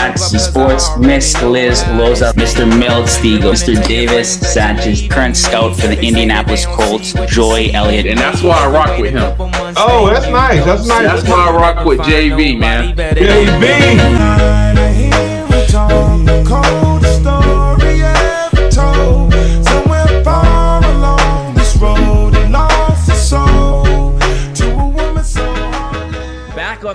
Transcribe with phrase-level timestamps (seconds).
[0.00, 2.66] From Fantasy Sports, Miss Liz Loza, Mr.
[2.66, 3.86] Milt Stiegel, Mr.
[3.86, 8.06] Davis Sanchez, current scout for the Indianapolis Colts, Joy Elliott.
[8.06, 9.34] And that's why I rock with him.
[9.76, 10.64] Oh, that's nice.
[10.64, 11.02] That's nice.
[11.02, 12.96] That's why I rock with JV, man.
[12.96, 13.16] Back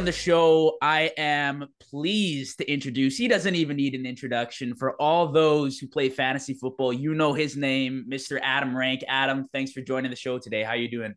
[0.05, 3.17] the show, I am pleased to introduce.
[3.17, 6.93] He doesn't even need an introduction for all those who play fantasy football.
[6.93, 8.39] You know his name, Mr.
[8.41, 9.03] Adam Rank.
[9.07, 10.63] Adam, thanks for joining the show today.
[10.63, 11.15] How you doing?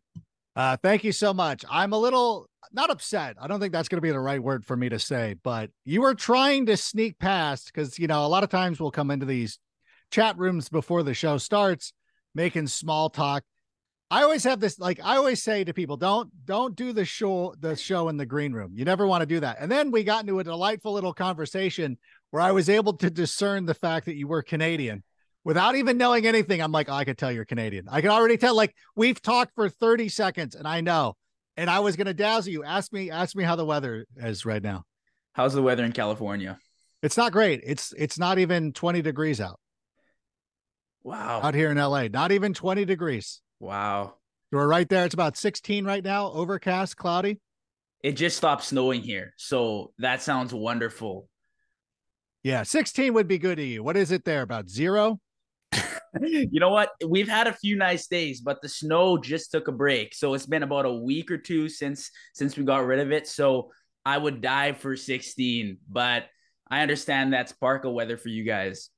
[0.55, 1.63] Uh, thank you so much.
[1.69, 3.37] I'm a little not upset.
[3.39, 5.69] I don't think that's going to be the right word for me to say, but
[5.85, 9.11] you were trying to sneak past because, you know, a lot of times we'll come
[9.11, 9.59] into these
[10.11, 11.93] chat rooms before the show starts
[12.35, 13.43] making small talk.
[14.11, 17.53] I always have this, like, I always say to people, don't, don't do the show,
[17.59, 18.71] the show in the green room.
[18.73, 19.57] You never want to do that.
[19.59, 21.97] And then we got into a delightful little conversation
[22.31, 25.03] where I was able to discern the fact that you were Canadian
[25.43, 26.61] without even knowing anything.
[26.61, 27.87] I'm like, oh, I could tell you're Canadian.
[27.89, 28.55] I can already tell.
[28.55, 31.15] Like we've talked for 30 seconds, and I know.
[31.57, 32.63] And I was gonna dazzle you.
[32.63, 34.83] Ask me, ask me how the weather is right now.
[35.33, 36.57] How's the weather in California?
[37.01, 37.61] It's not great.
[37.65, 39.59] It's it's not even 20 degrees out.
[41.03, 41.41] Wow.
[41.41, 43.41] Out here in LA, not even 20 degrees.
[43.59, 44.15] Wow.
[44.51, 45.05] We're right there.
[45.05, 47.39] It's about 16 right now, overcast, cloudy.
[48.03, 49.33] It just stopped snowing here.
[49.37, 51.27] So that sounds wonderful.
[52.43, 53.83] Yeah, 16 would be good to you.
[53.83, 54.41] What is it there?
[54.41, 55.19] About zero?
[56.21, 56.91] you know what?
[57.05, 60.15] We've had a few nice days, but the snow just took a break.
[60.15, 63.27] So it's been about a week or two since since we got rid of it.
[63.27, 63.71] So
[64.05, 66.25] I would die for 16, but
[66.71, 68.89] I understand that's Parka weather for you guys.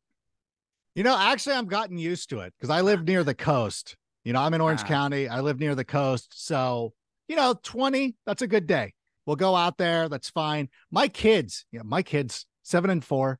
[0.95, 3.95] You know, actually, I'm gotten used to it because I live near the coast.
[4.23, 5.27] You know, I'm in Orange County.
[5.27, 6.45] I live near the coast.
[6.45, 6.93] So,
[7.27, 8.93] you know, 20, that's a good day.
[9.25, 10.09] We'll go out there.
[10.09, 10.69] That's fine.
[10.91, 13.39] My kids, yeah, my kids, seven and four,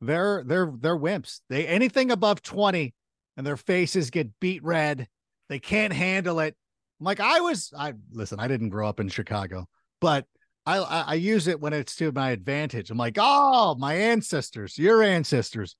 [0.00, 1.40] they're they're they're wimps.
[1.50, 2.94] They anything above 20
[3.36, 5.06] and their faces get beat red.
[5.48, 6.56] They can't handle it.
[6.98, 9.66] I'm like I was I listen, I didn't grow up in Chicago,
[10.00, 10.24] but
[10.66, 12.90] I, I, I use it when it's to my advantage.
[12.90, 15.76] I'm like, oh, my ancestors, your ancestors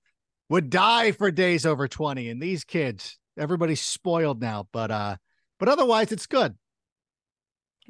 [0.49, 2.29] would die for days over 20.
[2.29, 5.17] And these kids, everybody's spoiled now, but uh,
[5.59, 6.57] but otherwise it's good.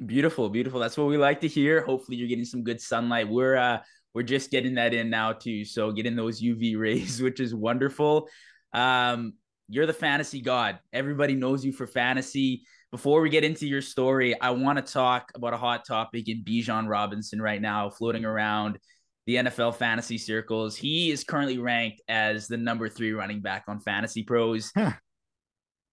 [0.03, 0.79] Beautiful, beautiful.
[0.79, 1.81] That's what we like to hear.
[1.81, 3.29] Hopefully you're getting some good sunlight.
[3.29, 3.79] We're uh
[4.13, 5.63] we're just getting that in now too.
[5.63, 8.27] So getting those UV rays, which is wonderful.
[8.73, 9.33] Um,
[9.67, 10.79] you're the fantasy god.
[10.91, 12.63] Everybody knows you for fantasy.
[12.91, 16.43] Before we get into your story, I want to talk about a hot topic in
[16.43, 18.79] Bijan Robinson right now, floating around
[19.27, 20.75] the NFL fantasy circles.
[20.75, 24.71] He is currently ranked as the number three running back on Fantasy Pros.
[24.75, 24.91] Huh.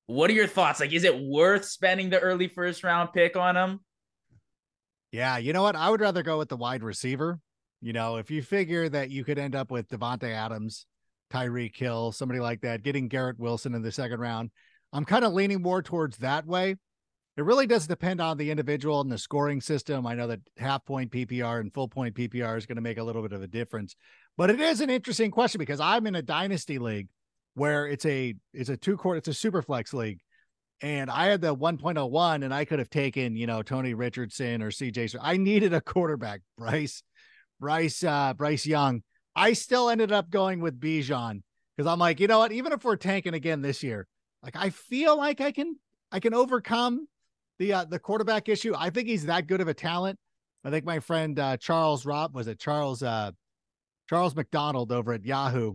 [0.08, 0.80] What are your thoughts?
[0.80, 3.80] Like, is it worth spending the early first round pick on him?
[5.12, 5.76] Yeah, you know what?
[5.76, 7.38] I would rather go with the wide receiver.
[7.82, 10.86] You know, if you figure that you could end up with Davante Adams,
[11.30, 14.50] Tyreek Hill, somebody like that, getting Garrett Wilson in the second round,
[14.94, 16.76] I'm kind of leaning more towards that way.
[17.36, 20.06] It really does depend on the individual and the scoring system.
[20.06, 23.04] I know that half point PPR and full point PPR is going to make a
[23.04, 23.94] little bit of a difference,
[24.38, 27.08] but it is an interesting question because I'm in a dynasty league
[27.58, 30.20] where it's a it's a two court it's a super flex league
[30.80, 34.70] and I had the 1.01 and I could have taken, you know, Tony Richardson or
[34.70, 35.16] CJ.
[35.20, 37.02] I needed a quarterback, Bryce.
[37.60, 39.02] Bryce uh, Bryce Young.
[39.34, 41.42] I still ended up going with Bijan
[41.76, 42.52] because I'm like, you know what?
[42.52, 44.06] Even if we're tanking again this year,
[44.42, 45.76] like I feel like I can
[46.12, 47.08] I can overcome
[47.58, 48.74] the uh, the quarterback issue.
[48.76, 50.18] I think he's that good of a talent.
[50.64, 53.32] I think my friend uh, Charles Rob was it Charles uh,
[54.08, 55.74] Charles McDonald over at Yahoo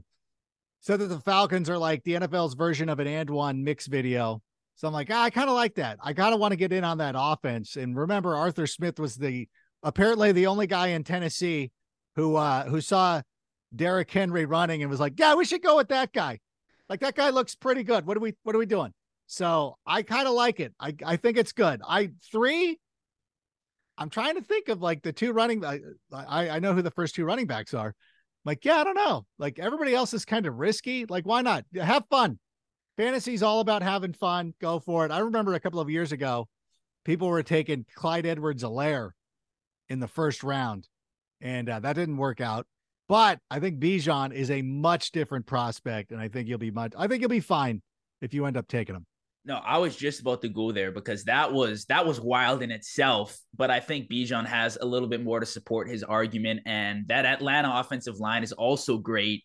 [0.84, 4.42] said that the Falcons are like the NFL's version of an AND1 mix video.
[4.76, 5.98] So I'm like, ah, I kind of like that.
[6.04, 7.78] I kind of want to get in on that offense.
[7.78, 9.48] And remember, Arthur Smith was the
[9.82, 11.72] apparently the only guy in Tennessee
[12.16, 13.22] who uh who saw
[13.74, 16.40] Derrick Henry running and was like, "Yeah, we should go with that guy."
[16.90, 18.06] Like that guy looks pretty good.
[18.06, 18.94] What are we what are we doing?
[19.28, 20.74] So I kind of like it.
[20.82, 21.82] I I think it's good.
[21.88, 22.78] I three.
[23.98, 25.64] I'm trying to think of like the two running.
[25.64, 25.80] I
[26.12, 27.96] I know who the first two running backs are.
[28.46, 29.26] Like yeah, I don't know.
[29.38, 31.06] Like everybody else is kind of risky.
[31.06, 32.40] Like why not have fun?
[32.98, 34.54] Fantasy's all about having fun.
[34.62, 35.12] Go for it.
[35.12, 36.48] I remember a couple of years ago,
[37.06, 39.12] people were taking Clyde Edwards-Helaire
[39.90, 40.88] in the first round,
[41.42, 42.68] and uh, that didn't work out.
[43.10, 46.94] But I think Bijan is a much different prospect, and I think you'll be much.
[46.98, 47.82] I think you'll be fine
[48.22, 49.06] if you end up taking him.
[49.46, 52.72] No, I was just about to go there because that was that was wild in
[52.72, 53.38] itself.
[53.56, 57.26] But I think Bijan has a little bit more to support his argument, and that
[57.26, 59.44] Atlanta offensive line is also great.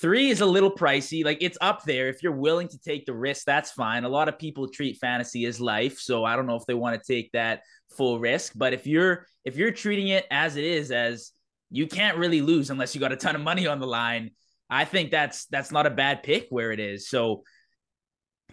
[0.00, 1.24] Three is a little pricey.
[1.24, 2.08] Like it's up there.
[2.08, 4.04] If you're willing to take the risk, that's fine.
[4.04, 7.00] A lot of people treat fantasy as life, so I don't know if they want
[7.00, 7.60] to take that
[7.96, 8.54] full risk.
[8.56, 11.30] But if you're if you're treating it as it is, as
[11.74, 14.30] you can't really lose unless you got a ton of money on the line.
[14.70, 17.08] I think that's that's not a bad pick where it is.
[17.08, 17.42] So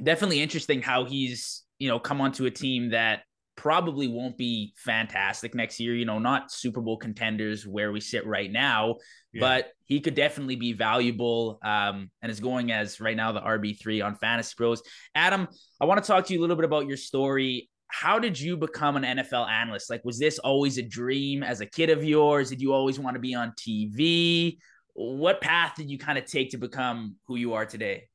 [0.02, 3.24] definitely interesting how he's, you know, come onto a team that
[3.56, 8.26] probably won't be fantastic next year, you know, not Super Bowl contenders where we sit
[8.26, 8.96] right now,
[9.34, 9.40] yeah.
[9.42, 14.04] but he could definitely be valuable um, and is going as right now the RB3
[14.04, 14.82] on Fantasy Pros.
[15.14, 15.48] Adam,
[15.80, 18.56] I want to talk to you a little bit about your story how did you
[18.56, 19.90] become an NFL analyst?
[19.90, 22.50] Like, was this always a dream as a kid of yours?
[22.50, 24.58] Did you always want to be on TV?
[24.94, 28.08] What path did you kind of take to become who you are today?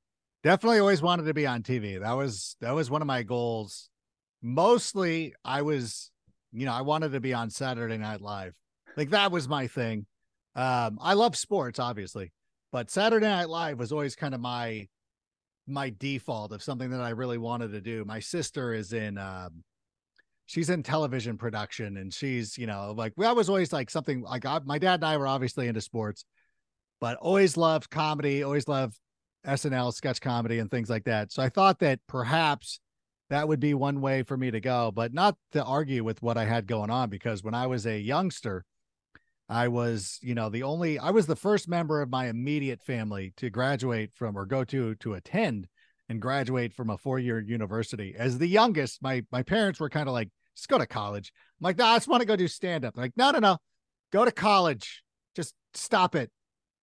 [0.47, 2.01] Definitely always wanted to be on TV.
[2.01, 3.91] That was that was one of my goals.
[4.41, 6.13] Mostly I was,
[6.53, 8.55] you know, I wanted to be on Saturday Night Live.
[8.97, 10.07] Like that was my thing.
[10.55, 12.33] Um, I love sports, obviously,
[12.71, 14.87] but Saturday Night Live was always kind of my
[15.67, 18.05] my default of something that I really wanted to do.
[18.05, 19.65] My sister is in um
[20.45, 24.47] she's in television production and she's, you know, like I was always like something like
[24.47, 26.25] I, my dad and I were obviously into sports,
[27.01, 28.97] but always loved comedy, always loved
[29.47, 31.33] SNL sketch comedy and things like that.
[31.33, 32.81] So I thought that perhaps
[33.31, 36.37] that would be one way for me to go, but not to argue with what
[36.37, 38.65] I had going on because when I was a youngster,
[39.49, 43.33] I was, you know, the only I was the first member of my immediate family
[43.37, 45.69] to graduate from or go to to attend
[46.09, 48.15] and graduate from a four-year university.
[48.17, 51.33] As the youngest, my my parents were kind of like, just go to college.
[51.61, 52.97] I'm like, no, I just want to go do stand-up.
[52.97, 53.59] like, no, no, no,
[54.13, 55.03] go to college.
[55.35, 56.31] Just stop it.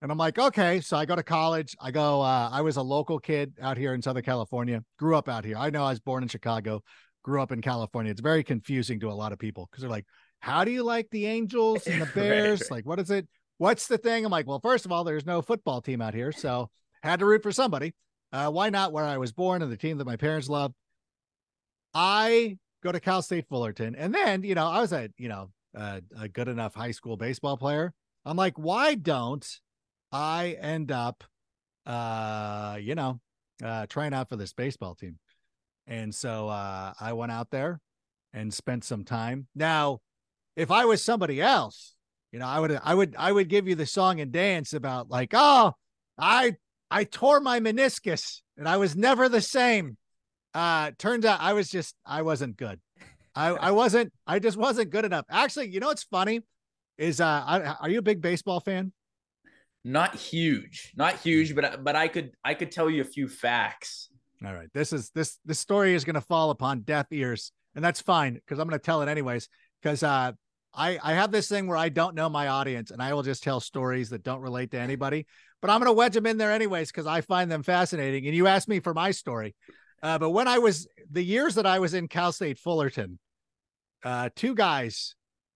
[0.03, 0.81] And I'm like, okay.
[0.81, 1.77] So I go to college.
[1.79, 5.29] I go, uh, I was a local kid out here in Southern California, grew up
[5.29, 5.55] out here.
[5.57, 6.83] I know I was born in Chicago,
[7.23, 8.11] grew up in California.
[8.11, 10.05] It's very confusing to a lot of people because they're like,
[10.41, 12.59] how do you like the Angels and the Bears?
[12.59, 12.71] right, right.
[12.71, 13.29] Like, what is it?
[13.59, 14.25] What's the thing?
[14.25, 16.69] I'm like, well, first of all, there's no football team out here, so
[17.01, 17.93] had to root for somebody.
[18.33, 20.73] Uh, why not where I was born and the team that my parents love?
[21.93, 25.51] I go to Cal State Fullerton, and then you know I was a you know
[25.73, 27.93] a, a good enough high school baseball player.
[28.25, 29.47] I'm like, why don't
[30.13, 31.23] I end up,
[31.85, 33.19] uh, you know,
[33.63, 35.17] uh, trying out for this baseball team?
[35.87, 37.81] And so uh, I went out there
[38.31, 39.47] and spent some time.
[39.55, 39.99] Now
[40.55, 41.95] if I was somebody else,
[42.31, 45.09] you know, I would I would I would give you the song and dance about
[45.09, 45.73] like, oh,
[46.17, 46.55] I
[46.89, 49.97] I tore my meniscus and I was never the same.
[50.53, 52.79] Uh turns out I was just I wasn't good.
[53.35, 55.25] I I wasn't I just wasn't good enough.
[55.29, 56.41] Actually, you know what's funny
[56.97, 58.93] is uh I, are you a big baseball fan?
[59.83, 60.93] Not huge.
[60.95, 64.09] Not huge, but but I could I could tell you a few facts.
[64.45, 64.69] All right.
[64.73, 68.33] This is this this story is going to fall upon deaf ears and that's fine
[68.33, 69.49] because I'm going to tell it anyways
[69.81, 70.33] because uh
[70.75, 73.43] I, I have this thing where I don't know my audience and I will just
[73.43, 75.27] tell stories that don't relate to anybody,
[75.61, 78.25] but I'm going to wedge them in there anyways because I find them fascinating.
[78.25, 79.53] And you asked me for my story.
[80.01, 83.19] Uh, but when I was the years that I was in Cal State Fullerton,
[84.03, 85.15] uh, two guys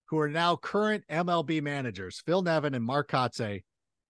[0.09, 3.63] who are now current MLB managers, Phil Nevin and Mark Kotsay,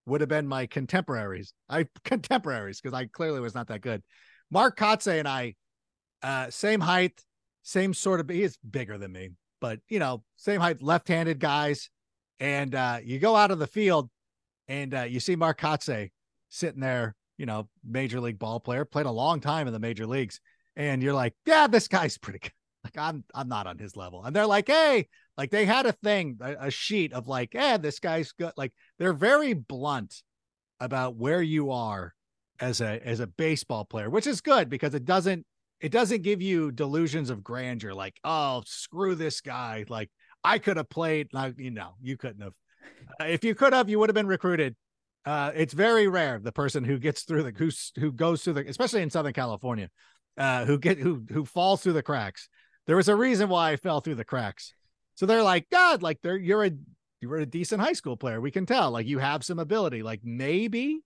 [0.08, 1.54] would have been my contemporaries.
[1.70, 4.02] I contemporaries because I clearly was not that good.
[4.50, 5.56] Mark Kotsay and I,
[6.24, 7.22] uh, same height,
[7.64, 8.30] same sort of.
[8.30, 9.32] He's bigger than me,
[9.62, 11.90] but you know, same height, left-handed guys.
[12.40, 14.10] And uh, you go out of the field
[14.68, 16.12] and uh, you see Mark Kotsay
[16.50, 20.06] sitting there, you know, major league ball player, played a long time in the major
[20.06, 20.40] leagues.
[20.76, 22.52] And you're like, yeah, this guy's pretty good.
[22.84, 24.24] Like I'm, I'm not on his level.
[24.24, 27.78] And they're like, hey, like they had a thing, a, a sheet of like, yeah,
[27.78, 28.54] this guy's good.
[28.58, 30.24] Like they're very blunt
[30.80, 32.14] about where you are
[32.60, 35.46] as a as a baseball player, which is good because it doesn't
[35.80, 39.86] it doesn't give you delusions of grandeur like oh screw this guy.
[39.88, 40.10] Like
[40.44, 42.54] i could have played like you know you couldn't have.
[43.22, 44.76] Uh, if you could have you would have been recruited.
[45.26, 48.66] Uh, it's very rare the person who gets through the who who goes through the
[48.66, 49.90] especially in southern california
[50.38, 52.48] uh, who get who who falls through the cracks.
[52.86, 54.74] There was a reason why i fell through the cracks
[55.18, 56.72] so they're like god like they're you're a
[57.20, 60.22] you're a decent high school player we can tell like you have some ability like
[60.24, 61.02] maybe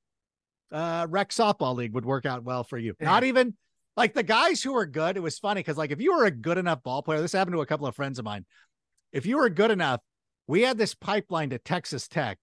[0.71, 3.55] uh rec softball league would work out well for you not even
[3.97, 6.31] like the guys who are good, it was funny because like if you were a
[6.31, 8.45] good enough ball player, this happened to a couple of friends of mine.
[9.11, 10.01] If you were good enough,
[10.47, 12.37] we had this pipeline to Texas Tech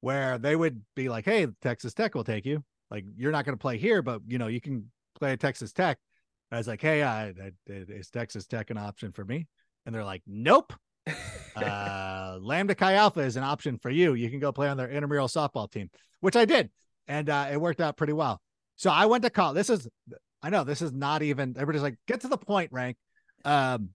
[0.00, 2.62] where they would be like, Hey, Texas Tech will take you.
[2.90, 5.72] Like you're not going to play here, but you know, you can play at Texas
[5.72, 5.98] Tech.
[6.52, 7.32] I was like, Hey,
[7.66, 9.46] is Texas Tech an option for me?
[9.86, 10.74] And they're like, Nope.
[11.56, 14.14] Uh, Lambda Chi Alpha is an option for you.
[14.14, 16.70] You can go play on their intramural softball team, which I did.
[17.06, 18.40] And uh, it worked out pretty well.
[18.76, 19.54] So I went to college.
[19.54, 19.88] This is
[20.42, 22.96] I know this is not even everybody's like, get to the point, rank.
[23.44, 23.90] Um,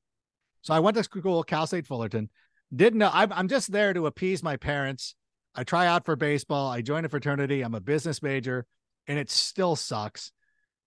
[0.61, 2.29] so I went to school, Cal State Fullerton.
[2.75, 5.15] Didn't know I'm, I'm just there to appease my parents.
[5.55, 6.69] I try out for baseball.
[6.69, 7.61] I join a fraternity.
[7.61, 8.65] I'm a business major,
[9.07, 10.31] and it still sucks.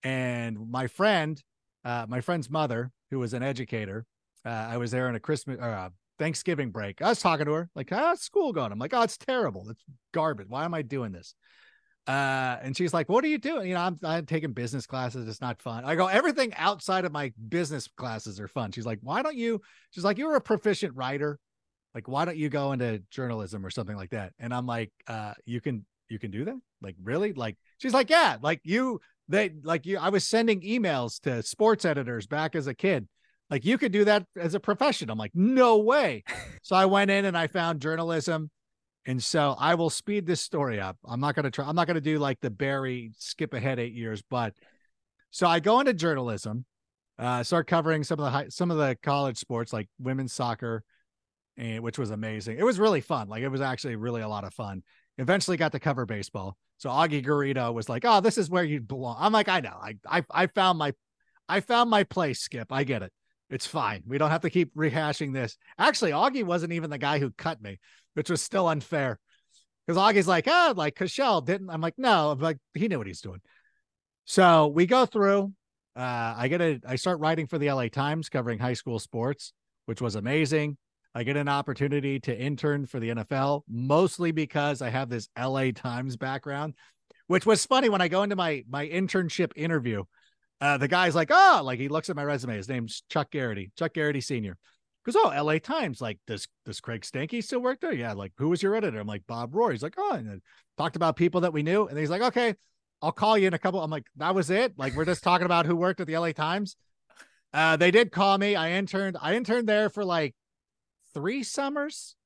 [0.02, 1.40] And my friend,
[1.84, 4.04] uh, my friend's mother, who was an educator,
[4.44, 7.02] uh, I was there on a Christmas, uh, Thanksgiving break.
[7.02, 8.72] I was talking to her, like, how's school going?
[8.72, 9.68] I'm like, oh, it's terrible.
[9.70, 10.46] It's garbage.
[10.48, 11.34] Why am I doing this?
[12.06, 13.68] Uh, and she's like, what are you doing?
[13.68, 15.28] You know, I'm, I'm taking business classes.
[15.28, 15.84] It's not fun.
[15.84, 18.72] I go, everything outside of my business classes are fun.
[18.72, 19.60] She's like, why don't you?
[19.90, 21.38] She's like, you're a proficient writer.
[21.94, 24.32] Like, why don't you go into journalism or something like that?
[24.38, 26.58] And I'm like, uh, you can, you can do that?
[26.80, 27.34] Like, really?
[27.34, 31.84] Like, she's like, yeah, like you, they, like you, I was sending emails to sports
[31.84, 33.06] editors back as a kid.
[33.52, 35.10] Like, you could do that as a profession.
[35.10, 36.24] I'm like, no way.
[36.62, 38.50] so I went in and I found journalism
[39.04, 40.96] and so I will speed this story up.
[41.04, 43.78] I'm not going to try, I'm not going to do like the Barry skip ahead
[43.78, 44.54] eight years, but
[45.30, 46.64] so I go into journalism,
[47.18, 50.84] uh, start covering some of the high, some of the college sports like women's soccer,
[51.56, 52.58] and which was amazing.
[52.58, 53.28] It was really fun.
[53.28, 54.82] Like it was actually really a lot of fun.
[55.18, 56.56] Eventually got to cover baseball.
[56.78, 59.78] So Augie Garrido was like, "Oh, this is where you belong." I'm like, "I know.
[59.80, 60.92] I I I found my
[61.48, 62.72] I found my place, Skip.
[62.72, 63.12] I get it.
[63.52, 64.02] It's fine.
[64.06, 67.62] We don't have to keep rehashing this." Actually, Augie wasn't even the guy who cut
[67.62, 67.78] me
[68.14, 69.18] which was still unfair.
[69.86, 71.70] Because Augie's like, oh, like Cashel didn't.
[71.70, 73.40] I'm like, no, like, he knew what he's doing.
[74.24, 75.52] So we go through.
[75.94, 79.52] Uh, I get a I start writing for the LA Times covering high school sports,
[79.86, 80.78] which was amazing.
[81.14, 85.72] I get an opportunity to intern for the NFL, mostly because I have this LA
[85.72, 86.74] Times background,
[87.26, 90.04] which was funny when I go into my my internship interview.
[90.62, 92.56] Uh, the guy's like, oh, like he looks at my resume.
[92.56, 94.56] His name's Chuck Garrity, Chuck Garrity Sr
[95.04, 96.00] goes, oh, LA Times.
[96.00, 97.92] Like, does does Craig Stanky still work there?
[97.92, 98.12] Yeah.
[98.12, 99.00] Like, who was your editor?
[99.00, 99.72] I'm like, Bob Rohr.
[99.72, 100.40] He's like, oh, and
[100.78, 101.86] talked about people that we knew.
[101.86, 102.54] And he's like, okay,
[103.00, 103.82] I'll call you in a couple.
[103.82, 104.74] I'm like, that was it.
[104.76, 106.76] Like, we're just talking about who worked at the LA Times.
[107.52, 108.56] Uh, they did call me.
[108.56, 109.16] I interned.
[109.20, 110.34] I interned there for like
[111.12, 112.16] three summers,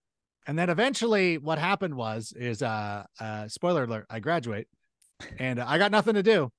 [0.46, 4.68] and then eventually, what happened was, is uh, uh spoiler alert, I graduate,
[5.38, 6.52] and I got nothing to do,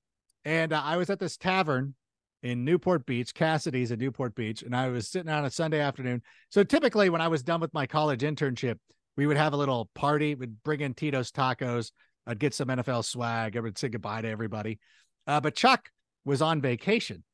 [0.48, 1.94] and uh, I was at this tavern
[2.42, 6.22] in Newport Beach, Cassidy's in Newport Beach, and I was sitting on a Sunday afternoon.
[6.48, 8.76] So typically, when I was done with my college internship,
[9.18, 10.34] we would have a little party.
[10.34, 11.92] We'd bring in Tito's tacos.
[12.26, 13.58] I'd get some NFL swag.
[13.58, 14.78] I would say goodbye to everybody.
[15.26, 15.90] Uh, but Chuck
[16.24, 17.24] was on vacation,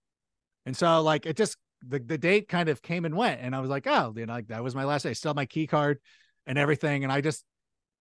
[0.67, 1.57] and so like it just
[1.87, 4.33] the the date kind of came and went, and I was like, oh, you know,
[4.33, 5.11] like that was my last day.
[5.11, 6.01] I still my key card
[6.49, 7.45] and everything, and I just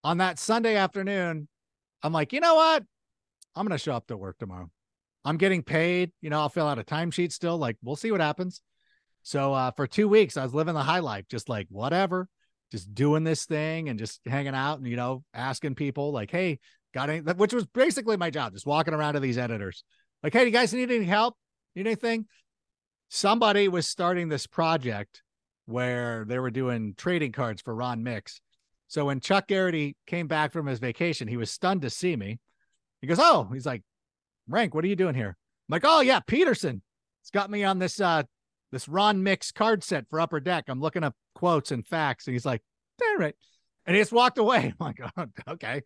[0.03, 1.47] on that Sunday afternoon,
[2.01, 2.83] I'm like, you know what?
[3.55, 4.71] I'm gonna show up to work tomorrow.
[5.25, 6.11] I'm getting paid.
[6.21, 7.57] You know, I'll fill out a timesheet still.
[7.57, 8.61] Like, we'll see what happens.
[9.23, 12.27] So uh, for two weeks, I was living the high life, just like whatever,
[12.71, 16.59] just doing this thing and just hanging out and you know asking people like, "Hey,
[16.93, 19.85] got any?" Which was basically my job, just walking around to these editors,
[20.21, 21.35] like, "Hey, you guys need any help?
[21.75, 22.25] Need anything?"
[23.09, 25.23] Somebody was starting this project
[25.65, 28.41] where they were doing trading cards for Ron Mix.
[28.87, 32.39] So when Chuck Garrity came back from his vacation, he was stunned to see me.
[32.99, 33.83] He goes, "Oh," he's like,
[34.47, 35.29] Rank, what are you doing here?
[35.29, 36.81] I'm like, oh yeah, Peterson.
[37.21, 38.23] It's got me on this uh
[38.71, 40.65] this Ron Mix card set for Upper Deck.
[40.67, 42.61] I'm looking up quotes and facts, and he's like,
[43.01, 43.35] all right.
[43.85, 44.73] And he just walked away.
[44.79, 45.83] I'm like, oh, okay.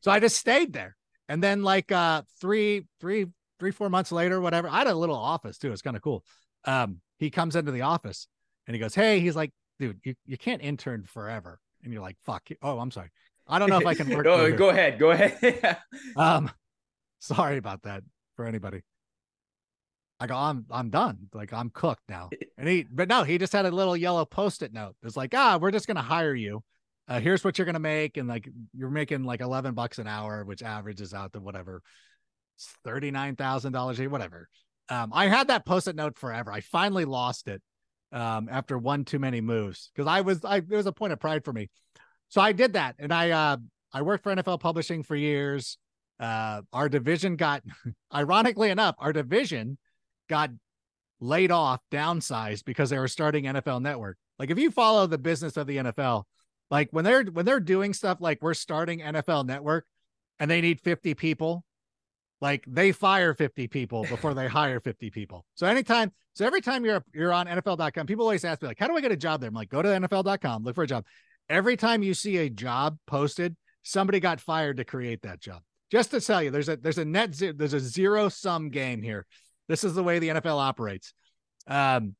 [0.00, 0.96] So I just stayed there.
[1.28, 3.26] And then like uh three, three,
[3.58, 4.68] three, four months later, whatever.
[4.68, 5.72] I had a little office too.
[5.72, 6.24] It's kind of cool.
[6.64, 8.28] Um, he comes into the office
[8.66, 11.58] and he goes, Hey, he's like, dude, you, you can't intern forever.
[11.82, 12.48] And you're like, fuck.
[12.62, 13.10] Oh, I'm sorry.
[13.46, 14.26] I don't know if I can work.
[14.28, 14.98] oh, go ahead.
[14.98, 15.78] Go ahead.
[16.16, 16.50] um,
[17.20, 18.02] Sorry about that
[18.36, 18.82] for anybody.
[20.20, 21.28] I go, I'm I'm done.
[21.32, 22.30] Like I'm cooked now.
[22.56, 24.96] And he but no, he just had a little yellow post-it note.
[25.02, 26.62] It's like, ah, we're just gonna hire you.
[27.06, 30.44] Uh, here's what you're gonna make, and like you're making like eleven bucks an hour,
[30.44, 31.82] which averages out to whatever,
[32.84, 34.48] thirty nine thousand dollars, a year, whatever.
[34.88, 36.50] Um, I had that post-it note forever.
[36.50, 37.62] I finally lost it
[38.10, 41.20] um, after one too many moves because I was I there was a point of
[41.20, 41.70] pride for me.
[42.28, 43.56] So I did that, and I uh,
[43.92, 45.78] I worked for NFL Publishing for years
[46.20, 47.62] uh, our division got,
[48.14, 49.78] ironically enough, our division
[50.28, 50.50] got
[51.20, 54.16] laid off, downsized because they were starting NFL Network.
[54.38, 56.24] Like if you follow the business of the NFL,
[56.70, 59.86] like when they're when they're doing stuff like we're starting NFL Network
[60.38, 61.64] and they need 50 people,
[62.40, 65.44] like they fire 50 people before they hire 50 people.
[65.54, 68.86] So anytime, so every time you're you're on NFL.com, people always ask me like, how
[68.86, 69.48] do I get a job there?
[69.48, 71.04] I'm like, go to NFL.com, look for a job.
[71.48, 76.10] Every time you see a job posted, somebody got fired to create that job just
[76.10, 79.26] to tell you, there's a there's a net zero, there's a zero sum game here.
[79.68, 81.12] This is the way the NFL operates.
[81.66, 82.14] Um,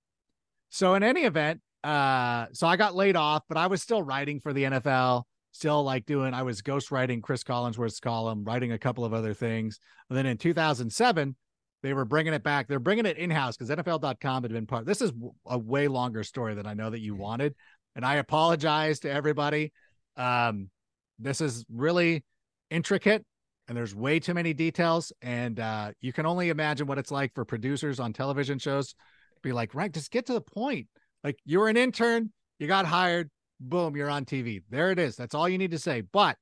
[0.70, 4.40] so in any event, uh, so I got laid off, but I was still writing
[4.40, 6.34] for the NFL, still like doing.
[6.34, 9.78] I was ghostwriting Chris Collinsworth's column, writing a couple of other things.
[10.08, 11.37] And then in 2007,
[11.82, 12.66] they were bringing it back.
[12.66, 14.84] They're bringing it in house because NFL.com had been part.
[14.84, 15.12] This is
[15.46, 17.54] a way longer story than I know that you wanted,
[17.94, 19.72] and I apologize to everybody.
[20.16, 20.70] Um,
[21.18, 22.25] this is really
[22.70, 23.25] intricate
[23.68, 27.34] and there's way too many details and uh, you can only imagine what it's like
[27.34, 28.94] for producers on television shows
[29.42, 30.88] be like right just get to the point
[31.22, 34.62] like you're an intern you got hired, boom, you're on TV.
[34.68, 35.16] There it is.
[35.16, 36.00] That's all you need to say.
[36.00, 36.37] But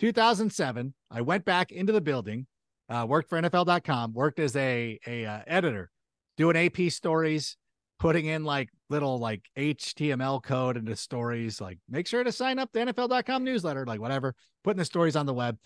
[0.00, 2.46] 2007, I went back into the building,
[2.88, 5.90] uh, worked for NFL.com, worked as a a uh, editor,
[6.36, 7.56] doing AP stories,
[7.98, 12.70] putting in like little like HTML code into stories, like make sure to sign up
[12.72, 15.58] the NFL.com newsletter, like whatever, putting the stories on the web.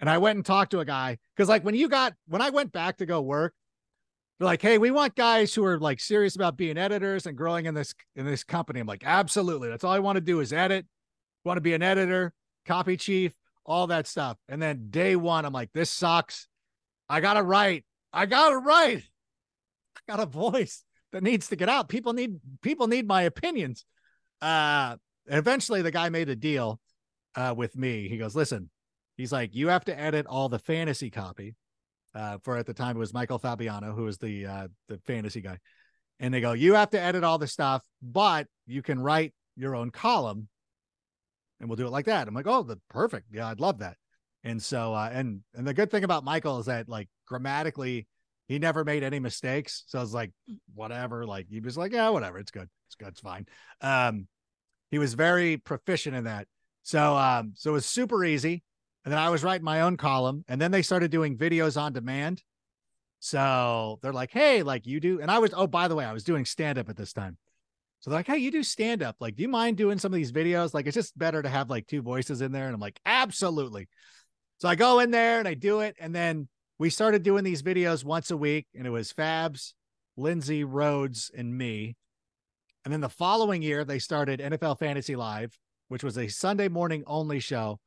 [0.00, 2.50] And I went and talked to a guy because like when you got when I
[2.50, 3.54] went back to go work,
[4.38, 7.66] they're like, hey, we want guys who are like serious about being editors and growing
[7.66, 8.80] in this in this company.
[8.80, 9.68] I'm like, absolutely.
[9.68, 10.86] That's all I want to do is edit.
[11.44, 12.32] Want to be an editor,
[12.64, 13.32] copy chief,
[13.66, 14.38] all that stuff.
[14.48, 16.48] And then day one, I'm like, this sucks.
[17.08, 17.84] I gotta write.
[18.12, 19.02] I gotta write.
[19.96, 21.90] I got a voice that needs to get out.
[21.90, 23.84] People need people need my opinions.
[24.40, 26.80] Uh eventually the guy made a deal
[27.34, 28.08] uh with me.
[28.08, 28.70] He goes, listen,
[29.20, 31.54] he's like, you have to edit all the fantasy copy.
[32.14, 35.40] Uh for at the time it was Michael Fabiano, who was the uh the fantasy
[35.40, 35.58] guy.
[36.18, 39.76] And they go, you have to edit all the stuff, but you can write your
[39.76, 40.48] own column
[41.60, 42.26] and we'll do it like that.
[42.26, 43.26] I'm like, oh, the perfect.
[43.32, 43.96] Yeah, I'd love that.
[44.42, 48.06] And so uh and and the good thing about Michael is that like grammatically
[48.48, 49.84] he never made any mistakes.
[49.86, 50.32] So I was like,
[50.74, 51.24] whatever.
[51.24, 52.38] Like he was like, yeah, whatever.
[52.38, 52.68] It's good.
[52.88, 53.08] It's good.
[53.08, 53.46] It's fine.
[53.80, 54.26] Um,
[54.90, 56.48] he was very proficient in that.
[56.82, 58.64] So um, so it was super easy.
[59.04, 60.44] And then I was writing my own column.
[60.48, 62.42] And then they started doing videos on demand.
[63.18, 65.20] So they're like, hey, like you do.
[65.20, 67.36] And I was, oh, by the way, I was doing stand up at this time.
[68.00, 69.16] So they're like, hey, you do stand up.
[69.20, 70.72] Like, do you mind doing some of these videos?
[70.72, 72.66] Like, it's just better to have like two voices in there.
[72.66, 73.88] And I'm like, absolutely.
[74.58, 75.96] So I go in there and I do it.
[76.00, 79.74] And then we started doing these videos once a week, and it was Fabs,
[80.16, 81.94] Lindsay, Rhodes, and me.
[82.86, 87.04] And then the following year, they started NFL Fantasy Live, which was a Sunday morning
[87.06, 87.78] only show.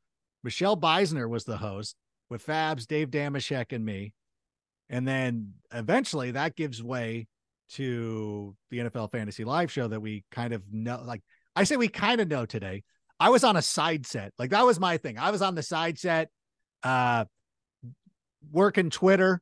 [0.44, 1.96] Michelle Beisner was the host
[2.30, 4.12] with Fabs, Dave Damashek, and me.
[4.88, 7.26] And then eventually that gives way
[7.70, 11.02] to the NFL Fantasy Live show that we kind of know.
[11.04, 11.22] Like
[11.56, 12.84] I say, we kind of know today.
[13.18, 14.32] I was on a side set.
[14.38, 15.18] Like that was my thing.
[15.18, 16.28] I was on the side set.
[16.82, 17.24] Uh,
[18.52, 19.40] working Twitter,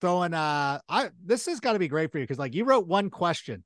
[0.00, 2.86] throwing uh I this has got to be great for you because like you wrote
[2.86, 3.62] one question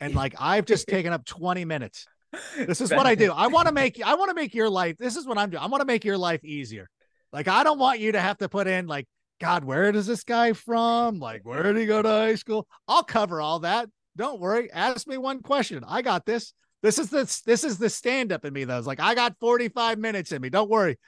[0.00, 2.06] and like I've just taken up 20 minutes.
[2.66, 3.32] This is what I do.
[3.32, 4.96] I want to make I want to make your life.
[4.98, 5.62] This is what I'm doing.
[5.62, 6.88] I want to make your life easier.
[7.32, 9.06] Like I don't want you to have to put in like
[9.40, 11.18] God, where does this guy from?
[11.18, 12.66] Like where did he go to high school?
[12.86, 13.88] I'll cover all that.
[14.16, 14.70] Don't worry.
[14.72, 15.84] Ask me one question.
[15.86, 16.54] I got this.
[16.82, 18.78] This is the this is the stand up in me though.
[18.78, 20.50] It's like I got 45 minutes in me.
[20.50, 20.98] Don't worry.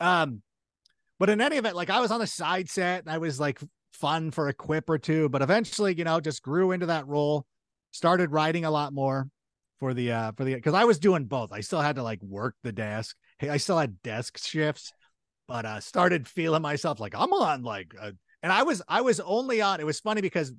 [0.00, 0.42] Um
[1.18, 3.60] but in any event, like I was on the side set and I was like
[3.92, 7.46] fun for a quip or two, but eventually, you know, just grew into that role,
[7.92, 9.28] started writing a lot more
[9.84, 11.52] for the uh for the because I was doing both.
[11.52, 13.14] I still had to like work the desk.
[13.38, 14.94] Hey, I still had desk shifts,
[15.46, 19.20] but uh started feeling myself like I'm on like uh, and I was I was
[19.20, 20.54] only on it was funny because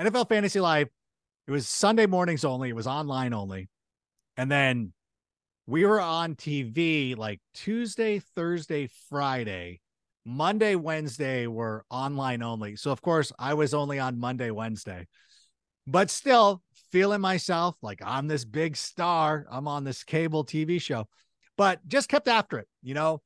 [0.00, 0.88] NFL Fantasy Live,
[1.46, 3.68] it was Sunday mornings only, it was online only.
[4.38, 4.94] And then
[5.66, 9.80] we were on TV like Tuesday, Thursday, Friday.
[10.24, 12.76] Monday, Wednesday were online only.
[12.76, 15.06] So, of course, I was only on Monday, Wednesday,
[15.86, 19.46] but still feeling myself like I'm this big star.
[19.50, 21.06] I'm on this cable TV show,
[21.56, 23.22] but just kept after it, you know.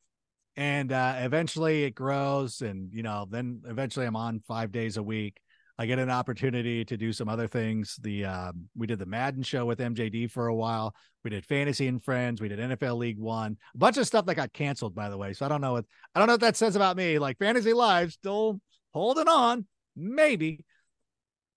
[0.56, 2.60] And uh, eventually it grows.
[2.60, 5.40] And, you know, then eventually I'm on five days a week.
[5.80, 7.96] I get an opportunity to do some other things.
[8.02, 10.94] The um, we did the Madden show with MJD for a while.
[11.24, 12.38] We did Fantasy and Friends.
[12.38, 13.56] We did NFL League One.
[13.74, 15.32] A bunch of stuff that got canceled, by the way.
[15.32, 17.18] So I don't know what I don't know what that says about me.
[17.18, 18.60] Like Fantasy Live still
[18.92, 20.66] holding on, maybe.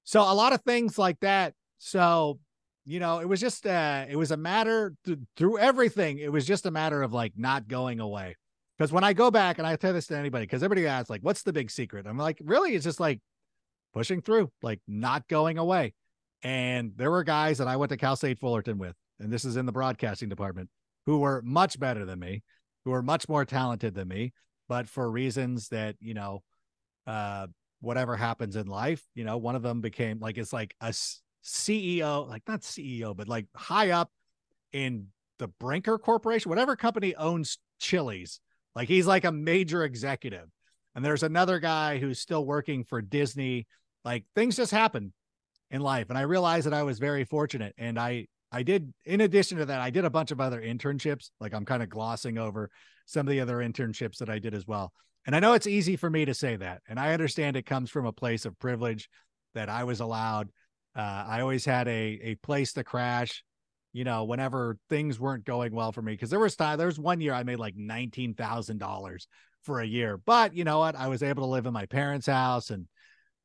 [0.06, 1.54] So a lot of things like that.
[1.84, 2.40] So
[2.86, 6.18] you know, it was just uh, it was a matter th- through everything.
[6.18, 8.36] It was just a matter of like not going away.
[8.78, 11.22] Because when I go back and I tell this to anybody, because everybody asks like,
[11.22, 13.22] "What's the big secret?" I'm like, really, it's just like
[13.94, 15.94] pushing through, like not going away.
[16.42, 19.56] And there were guys that I went to Cal State Fullerton with, and this is
[19.56, 20.70] in the broadcasting department,
[21.06, 22.44] who were much better than me,
[22.84, 24.34] who were much more talented than me,
[24.68, 26.44] but for reasons that, you know,
[27.08, 27.48] uh,
[27.80, 30.94] whatever happens in life, you know, one of them became like it's like a
[31.44, 34.10] CEO, like not CEO, but like high up
[34.72, 35.08] in
[35.40, 38.40] the Brinker Corporation, whatever company owns Chili's.
[38.76, 40.48] Like he's like a major executive.
[40.96, 43.68] And there's another guy who's still working for Disney.
[44.04, 45.14] Like things just happen
[45.70, 46.10] in life.
[46.10, 47.74] And i realized that i was very fortunate.
[47.78, 51.30] And i i did in addition to that i did a bunch of other internships.
[51.40, 52.70] Like i'm kind of glossing over
[53.06, 54.94] some of the other internships that i did as well.
[55.26, 56.82] And i know it's easy for me to say that.
[56.88, 59.10] And i understand it comes from a place of privilege
[59.56, 60.50] that i was allowed
[60.96, 63.44] uh, i always had a a place to crash
[63.94, 67.00] you know whenever things weren't going well for me because there was time there was
[67.00, 69.28] one year i made like $19000
[69.64, 72.28] for a year but you know what i was able to live in my parents
[72.28, 72.88] house and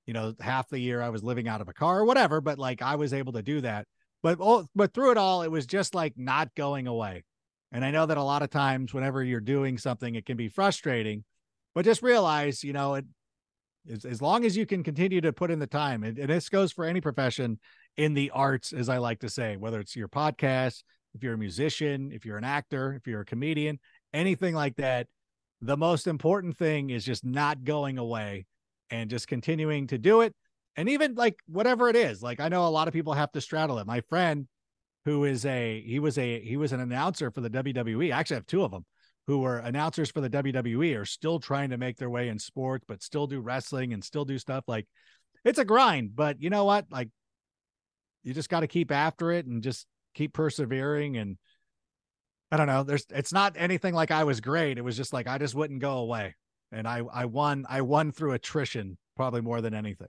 [0.08, 2.58] you know, half the year I was living out of a car or whatever, but
[2.58, 3.87] like I was able to do that.
[4.22, 7.24] But oh, but through it all, it was just like not going away.
[7.72, 10.48] And I know that a lot of times, whenever you're doing something, it can be
[10.48, 11.24] frustrating.
[11.74, 13.04] But just realize, you know, it
[13.90, 16.48] as, as long as you can continue to put in the time, and, and this
[16.48, 17.58] goes for any profession
[17.96, 20.82] in the arts, as I like to say, whether it's your podcast,
[21.14, 23.78] if you're a musician, if you're an actor, if you're a comedian,
[24.12, 25.06] anything like that.
[25.60, 28.46] The most important thing is just not going away
[28.90, 30.32] and just continuing to do it.
[30.76, 33.40] And even like whatever it is, like I know a lot of people have to
[33.40, 33.86] straddle it.
[33.86, 34.46] My friend,
[35.04, 38.12] who is a he was a he was an announcer for the WWE.
[38.12, 38.84] I actually have two of them
[39.28, 42.86] who were announcers for the WWE are still trying to make their way in sports,
[42.88, 44.86] but still do wrestling and still do stuff like
[45.44, 46.16] it's a grind.
[46.16, 46.86] But you know what?
[46.90, 47.10] Like
[48.22, 51.18] you just got to keep after it and just keep persevering.
[51.18, 51.36] And
[52.50, 54.78] I don't know, there's it's not anything like I was great.
[54.78, 56.34] It was just like I just wouldn't go away.
[56.72, 60.08] And I I won I won through attrition probably more than anything.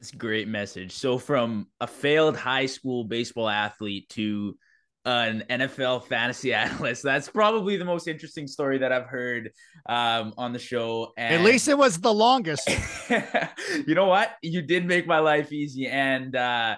[0.00, 0.92] It's a great message.
[0.92, 4.56] So from a failed high school baseball athlete to
[5.04, 7.02] an NFL fantasy analyst.
[7.02, 9.50] That's probably the most interesting story that I've heard
[9.88, 11.12] um, on the show.
[11.16, 12.68] And At least it was the longest.
[13.86, 14.30] you know what?
[14.42, 16.76] You did make my life easy, and uh,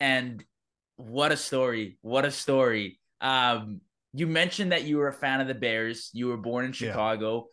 [0.00, 0.44] and
[0.96, 1.98] what a story!
[2.02, 2.98] What a story!
[3.20, 3.80] Um,
[4.12, 6.10] you mentioned that you were a fan of the Bears.
[6.12, 7.34] You were born in Chicago.
[7.36, 7.52] Yeah.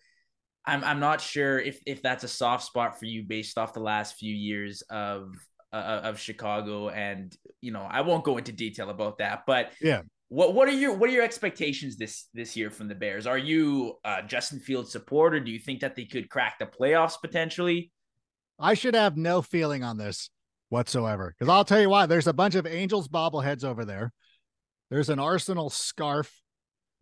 [0.65, 3.81] I'm I'm not sure if if that's a soft spot for you based off the
[3.81, 5.33] last few years of
[5.73, 10.03] uh, of Chicago, and you know I won't go into detail about that, but yeah,
[10.33, 13.27] what what are your what are your expectations this this year from the Bears?
[13.27, 16.65] Are you uh, Justin Fields support, or do you think that they could crack the
[16.65, 17.91] playoffs potentially?
[18.57, 20.31] I should have no feeling on this
[20.69, 22.07] whatsoever because I'll tell you why.
[22.07, 24.11] There's a bunch of Angels bobbleheads over there.
[24.89, 26.41] There's an Arsenal scarf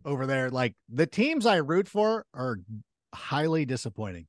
[0.04, 0.50] over there.
[0.50, 2.58] Like the teams I root for are
[3.16, 4.28] highly disappointing,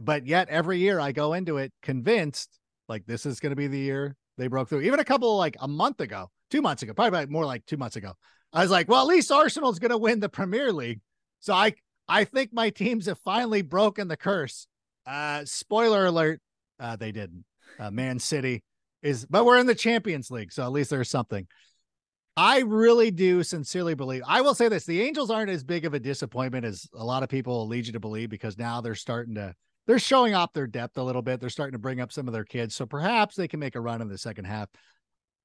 [0.00, 2.56] but yet every year I go into it convinced
[2.88, 4.82] like this is going to be the year they broke through.
[4.82, 7.96] Even a couple like a month ago, two months ago, probably more like two months
[7.96, 8.12] ago.
[8.52, 11.00] I was like, well, at least Arsenal's going to win the Premier League.
[11.40, 11.74] So I,
[12.08, 14.66] I think my teams have finally broken the curse.
[15.06, 16.40] Uh, spoiler alert,
[16.80, 17.44] uh, they didn't.
[17.78, 18.62] Uh, Man City
[19.02, 21.46] is, but we're in the Champions League, so at least there's something.
[22.36, 24.22] I really do sincerely believe.
[24.26, 27.22] I will say this: the Angels aren't as big of a disappointment as a lot
[27.22, 29.54] of people lead you to believe because now they're starting to
[29.86, 31.40] they're showing off their depth a little bit.
[31.40, 33.80] They're starting to bring up some of their kids, so perhaps they can make a
[33.80, 34.68] run in the second half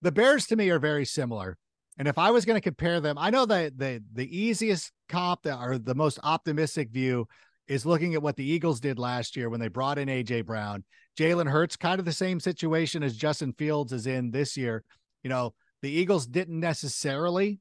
[0.03, 1.57] the Bears to me are very similar.
[1.97, 5.43] And if I was going to compare them, I know that the the easiest comp
[5.43, 7.27] that or the most optimistic view
[7.67, 10.83] is looking at what the Eagles did last year when they brought in AJ Brown.
[11.17, 14.83] Jalen Hurts, kind of the same situation as Justin Fields is in this year.
[15.23, 17.59] You know, the Eagles didn't necessarily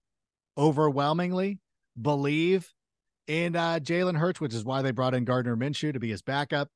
[0.58, 1.60] overwhelmingly
[2.00, 2.72] believe
[3.28, 6.22] in uh, Jalen Hurts, which is why they brought in Gardner Minshew to be his
[6.22, 6.68] backup.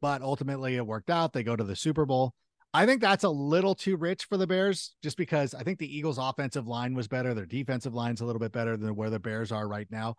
[0.00, 1.32] But ultimately, it worked out.
[1.32, 2.32] They go to the Super Bowl.
[2.72, 5.96] I think that's a little too rich for the Bears just because I think the
[5.96, 7.34] Eagles' offensive line was better.
[7.34, 10.14] Their defensive line's a little bit better than where the Bears are right now.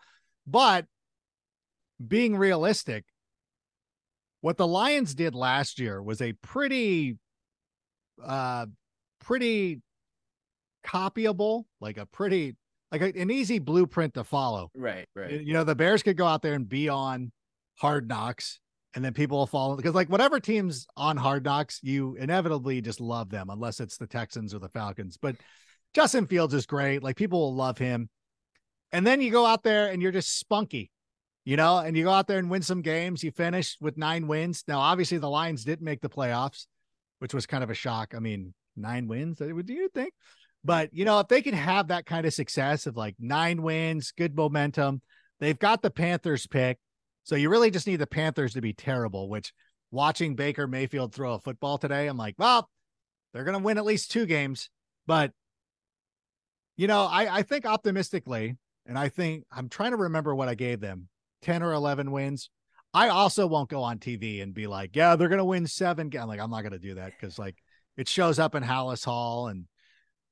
[0.45, 0.85] But
[2.05, 3.05] being realistic,
[4.41, 7.17] what the Lions did last year was a pretty,
[8.21, 8.65] uh,
[9.21, 9.81] pretty
[10.85, 12.57] copyable, like a pretty,
[12.91, 14.71] like a, an easy blueprint to follow.
[14.75, 15.41] Right, right.
[15.41, 17.31] You know, the Bears could go out there and be on
[17.77, 18.59] hard knocks
[18.93, 22.99] and then people will fall because like whatever teams on hard knocks you inevitably just
[22.99, 25.35] love them unless it's the texans or the falcons but
[25.93, 28.09] justin fields is great like people will love him.
[28.93, 30.91] And then you go out there and you're just spunky
[31.45, 34.27] you know and you go out there and win some games you finish with nine
[34.27, 34.63] wins.
[34.67, 36.65] Now obviously the lions didn't make the playoffs
[37.19, 38.13] which was kind of a shock.
[38.15, 39.37] I mean nine wins?
[39.37, 40.13] Do you think?
[40.63, 44.11] But you know if they can have that kind of success of like nine wins
[44.17, 45.01] good momentum
[45.39, 46.77] they've got the panthers pick
[47.23, 49.53] so you really just need the Panthers to be terrible, which
[49.91, 52.69] watching Baker Mayfield throw a football today, I'm like, well,
[53.33, 54.69] they're going to win at least two games.
[55.05, 55.31] But,
[56.77, 60.55] you know, I, I think optimistically, and I think I'm trying to remember what I
[60.55, 61.09] gave them
[61.43, 62.49] 10 or 11 wins.
[62.93, 66.11] I also won't go on TV and be like, yeah, they're going to win seven.
[66.19, 67.55] I'm like, I'm not going to do that because, like,
[67.95, 69.65] it shows up in Halas Hall and,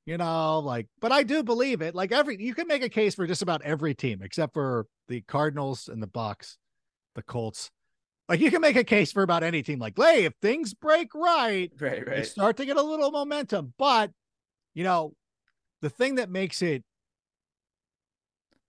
[0.04, 1.94] you know, like, but I do believe it.
[1.94, 5.22] Like, every, you can make a case for just about every team except for the
[5.22, 6.56] Cardinals and the Bucs
[7.14, 7.70] the Colts.
[8.28, 9.78] Like you can make a case for about any team.
[9.78, 13.74] Like, hey, if things break right, right, right, start to get a little momentum.
[13.76, 14.12] But
[14.74, 15.14] you know,
[15.82, 16.84] the thing that makes it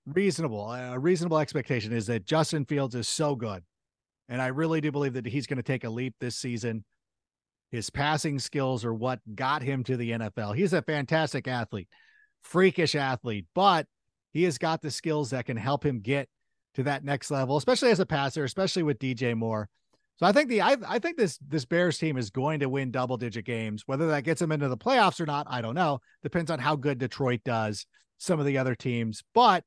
[0.05, 3.63] reasonable, a reasonable expectation is that Justin Fields is so good.
[4.29, 6.85] And I really do believe that he's going to take a leap this season.
[7.69, 10.55] His passing skills are what got him to the NFL.
[10.55, 11.89] He's a fantastic athlete,
[12.41, 13.87] freakish athlete, but
[14.33, 16.29] he has got the skills that can help him get
[16.75, 19.69] to that next level, especially as a passer, especially with DJ Moore.
[20.17, 22.91] So I think the I, I think this this Bears team is going to win
[22.91, 23.83] double digit games.
[23.87, 25.99] Whether that gets them into the playoffs or not, I don't know.
[26.21, 27.85] Depends on how good Detroit does,
[28.19, 29.23] some of the other teams.
[29.33, 29.63] But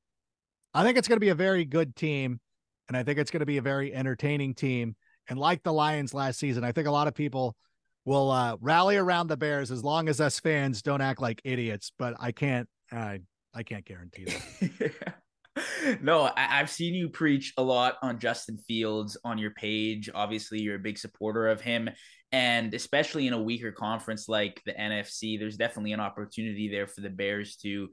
[0.72, 2.40] I think it's going to be a very good team,
[2.88, 4.94] and I think it's going to be a very entertaining team.
[5.28, 7.56] And like the Lions last season, I think a lot of people
[8.04, 11.90] will uh, rally around the Bears as long as us fans don't act like idiots.
[11.98, 13.20] But I can't I
[13.52, 15.14] I can't guarantee that.
[16.02, 20.10] no, I, have seen you preach a lot on Justin Fields on your page.
[20.14, 21.90] Obviously, you're a big supporter of him.
[22.32, 27.00] And especially in a weaker conference like the NFC, there's definitely an opportunity there for
[27.00, 27.88] the Bears to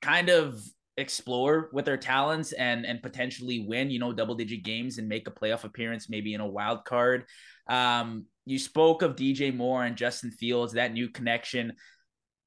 [0.00, 0.60] kind of
[0.96, 5.28] explore with their talents and and potentially win, you know, double digit games and make
[5.28, 7.24] a playoff appearance, maybe in a wild card.
[7.68, 11.74] Um, you spoke of DJ Moore and Justin Fields, that new connection.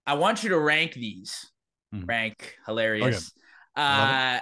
[0.06, 1.50] I want you to rank these.
[1.94, 2.08] Mm.
[2.08, 3.32] Rank hilarious.
[3.32, 3.45] Okay.
[3.76, 4.40] Uh,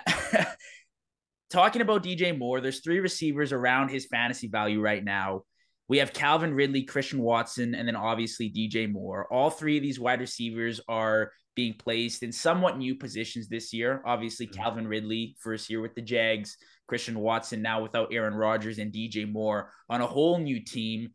[1.49, 5.43] talking about DJ Moore, there's three receivers around his fantasy value right now.
[5.89, 9.27] We have Calvin Ridley, Christian Watson, and then obviously DJ Moore.
[9.31, 14.01] All three of these wide receivers are being placed in somewhat new positions this year.
[14.05, 14.61] Obviously, mm-hmm.
[14.61, 19.31] Calvin Ridley, first year with the Jags, Christian Watson now without Aaron Rodgers, and DJ
[19.31, 21.09] Moore on a whole new team.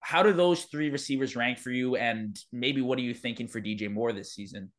[0.00, 1.96] How do those three receivers rank for you?
[1.96, 4.72] And maybe what are you thinking for DJ Moore this season?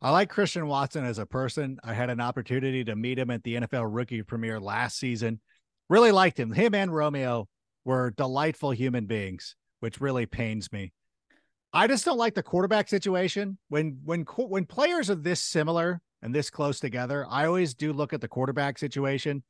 [0.00, 1.78] I like Christian Watson as a person.
[1.82, 5.40] I had an opportunity to meet him at the NFL rookie premiere last season.
[5.88, 6.52] Really liked him.
[6.52, 7.48] Him and Romeo
[7.84, 10.92] were delightful human beings, which really pains me.
[11.72, 13.58] I just don't like the quarterback situation.
[13.68, 18.12] When when when players are this similar and this close together, I always do look
[18.12, 19.42] at the quarterback situation.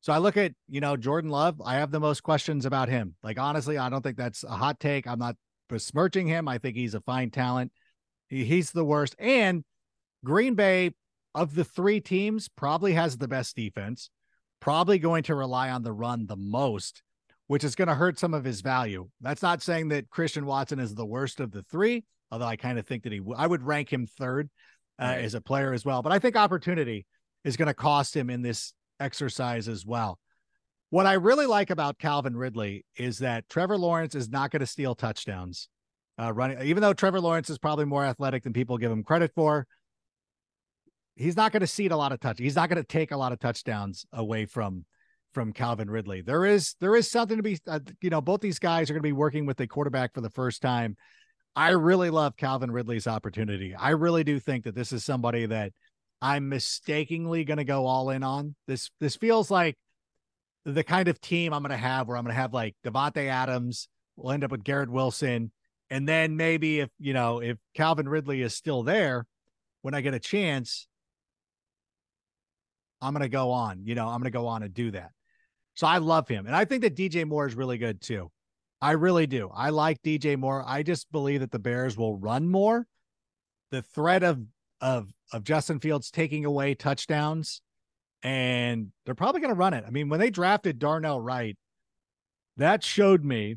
[0.00, 3.16] So I look at, you know, Jordan Love, I have the most questions about him.
[3.22, 5.06] Like honestly, I don't think that's a hot take.
[5.06, 5.36] I'm not
[5.68, 6.48] besmirching him.
[6.48, 7.70] I think he's a fine talent.
[8.28, 9.14] He, he's the worst.
[9.18, 9.62] And
[10.24, 10.92] Green Bay,
[11.34, 14.10] of the three teams, probably has the best defense,
[14.60, 17.02] probably going to rely on the run the most,
[17.46, 19.08] which is going to hurt some of his value.
[19.20, 22.78] That's not saying that Christian Watson is the worst of the three, although I kind
[22.78, 24.50] of think that he, I would rank him third
[25.00, 25.24] uh, right.
[25.24, 26.02] as a player as well.
[26.02, 27.06] But I think opportunity
[27.44, 30.18] is going to cost him in this exercise as well.
[30.90, 34.66] What I really like about Calvin Ridley is that Trevor Lawrence is not going to
[34.66, 35.68] steal touchdowns.
[36.20, 39.30] Uh, running, even though Trevor Lawrence is probably more athletic than people give him credit
[39.34, 39.66] for,
[41.16, 42.38] he's not going to cede a lot of touch.
[42.38, 44.84] He's not going to take a lot of touchdowns away from
[45.32, 46.22] from Calvin Ridley.
[46.22, 49.02] There is there is something to be uh, you know both these guys are going
[49.02, 50.96] to be working with a quarterback for the first time.
[51.56, 53.74] I really love Calvin Ridley's opportunity.
[53.74, 55.72] I really do think that this is somebody that
[56.22, 58.54] I'm mistakenly going to go all in on.
[58.66, 59.76] This this feels like
[60.64, 63.26] the kind of team I'm going to have where I'm going to have like Davante
[63.26, 65.50] Adams, we'll end up with Garrett Wilson,
[65.88, 69.26] and then maybe if you know if Calvin Ridley is still there
[69.82, 70.86] when I get a chance,
[73.00, 73.82] I'm going to go on.
[73.84, 75.10] You know, I'm going to go on and do that.
[75.74, 76.46] So I love him.
[76.46, 78.30] And I think that DJ Moore is really good too.
[78.82, 79.50] I really do.
[79.54, 80.64] I like DJ Moore.
[80.66, 82.86] I just believe that the Bears will run more.
[83.70, 84.42] The threat of
[84.80, 87.60] of of Justin Fields taking away touchdowns
[88.22, 89.84] and they're probably going to run it.
[89.86, 91.56] I mean, when they drafted Darnell Wright,
[92.56, 93.56] that showed me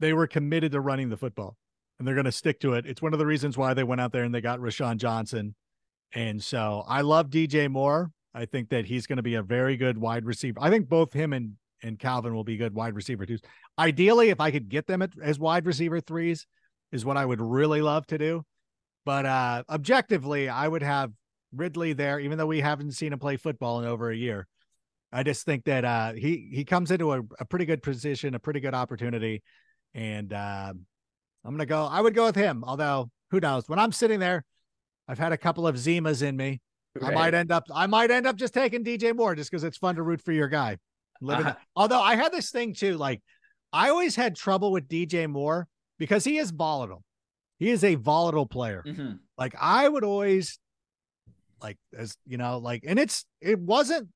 [0.00, 1.56] they were committed to running the football
[1.98, 2.86] and they're going to stick to it.
[2.86, 5.54] It's one of the reasons why they went out there and they got Roschon Johnson
[6.14, 8.10] and so I love DJ Moore.
[8.34, 10.58] I think that he's going to be a very good wide receiver.
[10.60, 13.40] I think both him and and Calvin will be good wide receiver twos.
[13.78, 16.46] Ideally, if I could get them at, as wide receiver threes,
[16.90, 18.44] is what I would really love to do.
[19.04, 21.12] But uh objectively, I would have
[21.52, 24.46] Ridley there, even though we haven't seen him play football in over a year.
[25.12, 28.38] I just think that uh he he comes into a, a pretty good position, a
[28.38, 29.42] pretty good opportunity,
[29.94, 30.72] and uh,
[31.44, 31.84] I'm gonna go.
[31.84, 32.64] I would go with him.
[32.66, 33.68] Although who knows?
[33.68, 34.44] When I'm sitting there
[35.08, 36.60] I've had a couple of Zimas in me.
[37.00, 37.12] Right.
[37.12, 39.76] I might end up I might end up just taking DJ Moore just because it's
[39.76, 40.78] fun to root for your guy.
[41.26, 41.54] Uh-huh.
[41.74, 43.22] Although I had this thing too, like
[43.72, 47.02] I always had trouble with DJ Moore because he is volatile.
[47.58, 48.82] He is a volatile player.
[48.86, 49.12] Mm-hmm.
[49.38, 50.58] Like I would always
[51.60, 54.08] like as you know, like and it's it wasn't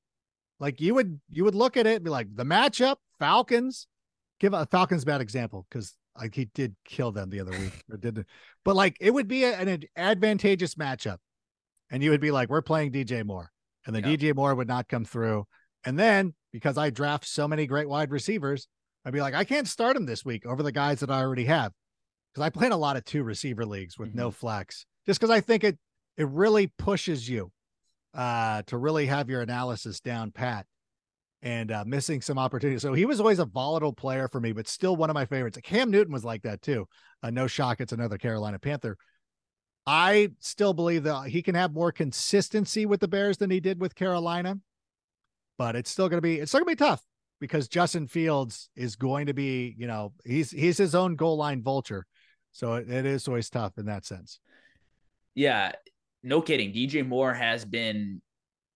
[0.59, 3.87] like you would you would look at it and be like the matchup, Falcons.
[4.39, 7.97] Give a Falcons bad example because like he did kill them the other week, or
[7.97, 8.25] did,
[8.63, 11.17] but like it would be an advantageous matchup,
[11.89, 13.51] and you would be like, "We're playing DJ Moore,"
[13.85, 15.45] and then DJ Moore would not come through,
[15.85, 18.67] and then because I draft so many great wide receivers,
[19.05, 21.45] I'd be like, "I can't start him this week over the guys that I already
[21.45, 21.71] have,"
[22.33, 24.19] because I play in a lot of two receiver leagues with mm-hmm.
[24.19, 25.77] no flex, just because I think it
[26.17, 27.51] it really pushes you
[28.13, 30.65] uh to really have your analysis down pat
[31.41, 32.81] and uh, missing some opportunities.
[32.81, 35.57] So he was always a volatile player for me, but still one of my favorites.
[35.63, 36.87] Cam Newton was like that too.
[37.23, 38.97] Uh, no shock, it's another Carolina Panther.
[39.87, 43.81] I still believe that he can have more consistency with the Bears than he did
[43.81, 44.59] with Carolina,
[45.57, 47.03] but it's still going to be it's still going to be tough.
[47.41, 51.61] because Justin Fields is going to be, you know, he's he's his own goal line
[51.63, 52.05] vulture.
[52.53, 54.39] So it, it is always tough in that sense.
[55.33, 55.71] Yeah,
[56.23, 56.71] no kidding.
[56.71, 58.21] DJ Moore has been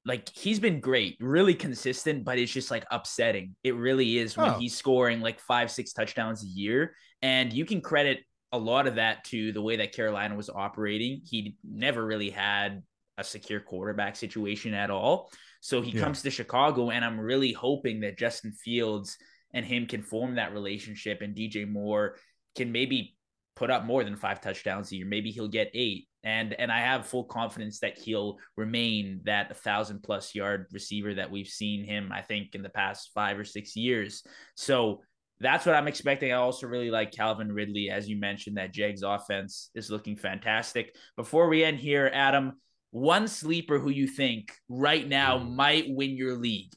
[0.05, 3.55] like he's been great, really consistent, but it's just like upsetting.
[3.63, 4.59] It really is when Oh.
[4.59, 6.95] he's scoring like five, six touchdowns a year.
[7.21, 8.19] And you can credit
[8.51, 11.21] a lot of that to the way that Carolina was operating.
[11.25, 12.83] He never really had
[13.17, 15.31] a secure quarterback situation at all.
[15.61, 16.01] So he Yeah.
[16.03, 19.17] comes to Chicago, and I'm really hoping that Justin Fields
[19.53, 22.17] and him can form that relationship, and DJ Moore
[22.55, 23.15] can maybe
[23.55, 25.05] put up more than five touchdowns a year.
[25.07, 26.07] Maybe he'll get eight.
[26.25, 31.29] And and I have full confidence that he'll remain that thousand plus yard receiver that
[31.29, 34.23] we've seen him, I think, in the past five or six years.
[34.55, 35.01] So
[35.39, 36.31] that's what I'm expecting.
[36.31, 40.95] I also really like Calvin Ridley, as you mentioned, that Jags offense is looking fantastic.
[41.15, 42.53] Before we end here, Adam,
[42.91, 45.55] one sleeper who you think right now hmm.
[45.55, 46.71] might win your league,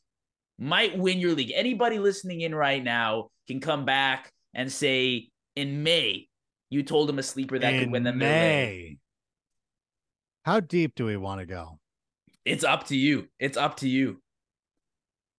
[0.58, 1.52] might win your league.
[1.54, 6.28] Anybody listening in right now can come back and say in May,
[6.68, 8.28] you told him a sleeper that could win them league.
[8.28, 8.98] May.
[10.44, 11.78] How deep do we want to go?
[12.44, 13.28] It's up to you.
[13.38, 14.22] It's up to you.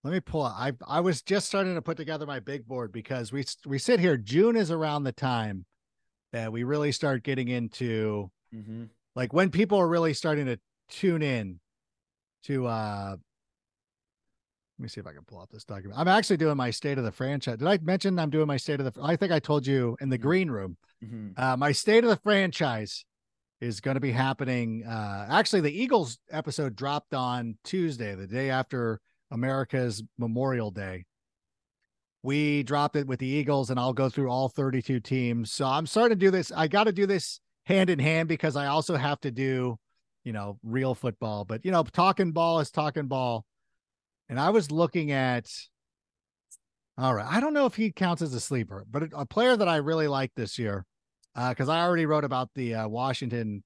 [0.04, 0.44] Let me pull.
[0.44, 4.00] I I was just starting to put together my big board because we we sit
[4.00, 4.16] here.
[4.18, 5.66] June is around the time
[6.32, 8.86] that we really start getting into Mm-hmm.
[9.16, 10.58] like when people are really starting to
[10.90, 11.60] tune in
[12.46, 13.20] to uh let
[14.84, 16.00] me see if I can pull up this document.
[16.00, 17.58] I'm actually doing my state of the franchise.
[17.60, 20.10] Did I mention I'm doing my state of the I think I told you in
[20.10, 20.22] the Mhm.
[20.22, 20.78] green room.
[21.06, 21.40] Mm-hmm.
[21.40, 23.06] Uh my state of the franchise
[23.62, 28.50] is going to be happening uh actually the Eagles episode dropped on Tuesday, the day
[28.50, 29.00] after
[29.32, 31.06] America's Memorial Day.
[32.22, 35.52] We dropped it with the Eagles and I'll go through all 32 teams.
[35.52, 36.52] So I'm starting to do this.
[36.52, 39.78] I got to do this hand in hand because I also have to do,
[40.26, 41.46] you know, real football.
[41.46, 43.46] But, you know, talking ball is talking ball.
[44.28, 45.50] And I was looking at,
[46.98, 49.70] all right, I don't know if he counts as a sleeper, but a player that
[49.70, 50.86] I really like this year,
[51.36, 53.64] because I already wrote about the uh, Washington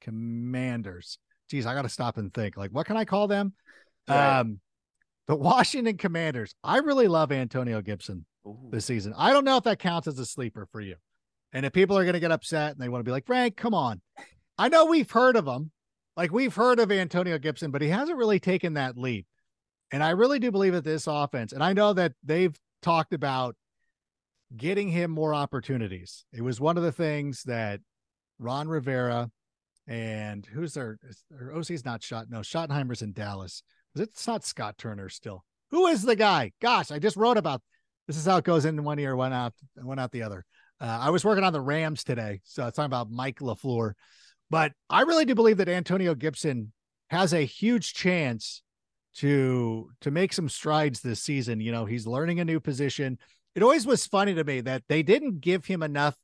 [0.00, 1.18] Commanders.
[1.48, 2.56] Geez, I got to stop and think.
[2.56, 3.52] Like, what can I call them?
[4.08, 4.40] Right.
[4.40, 4.60] Um,
[5.26, 6.54] the Washington Commanders.
[6.62, 8.26] I really love Antonio Gibson
[8.70, 9.14] this season.
[9.16, 10.96] I don't know if that counts as a sleeper for you.
[11.52, 13.56] And if people are going to get upset and they want to be like, Rank,
[13.56, 14.00] come on.
[14.58, 15.70] I know we've heard of him.
[16.16, 19.26] Like we've heard of Antonio Gibson, but he hasn't really taken that leap.
[19.90, 23.56] And I really do believe that this offense, and I know that they've talked about
[24.56, 26.24] getting him more opportunities.
[26.32, 27.80] It was one of the things that
[28.38, 29.30] Ron Rivera
[29.86, 30.98] and who's their,
[31.30, 32.26] their OC's not shot.
[32.30, 33.62] No, Schottenheimer's in Dallas.
[33.94, 35.44] It's not Scott Turner still.
[35.70, 36.52] Who is the guy?
[36.60, 37.62] Gosh, I just wrote about
[38.06, 40.44] this is how it goes in one ear, one out, one out the other.
[40.80, 43.92] Uh, I was working on the Rams today, so it's talking about Mike LaFleur.
[44.50, 46.72] But I really do believe that Antonio Gibson
[47.08, 48.62] has a huge chance
[49.16, 51.60] to to make some strides this season.
[51.60, 53.18] You know, he's learning a new position.
[53.54, 56.16] It always was funny to me that they didn't give him enough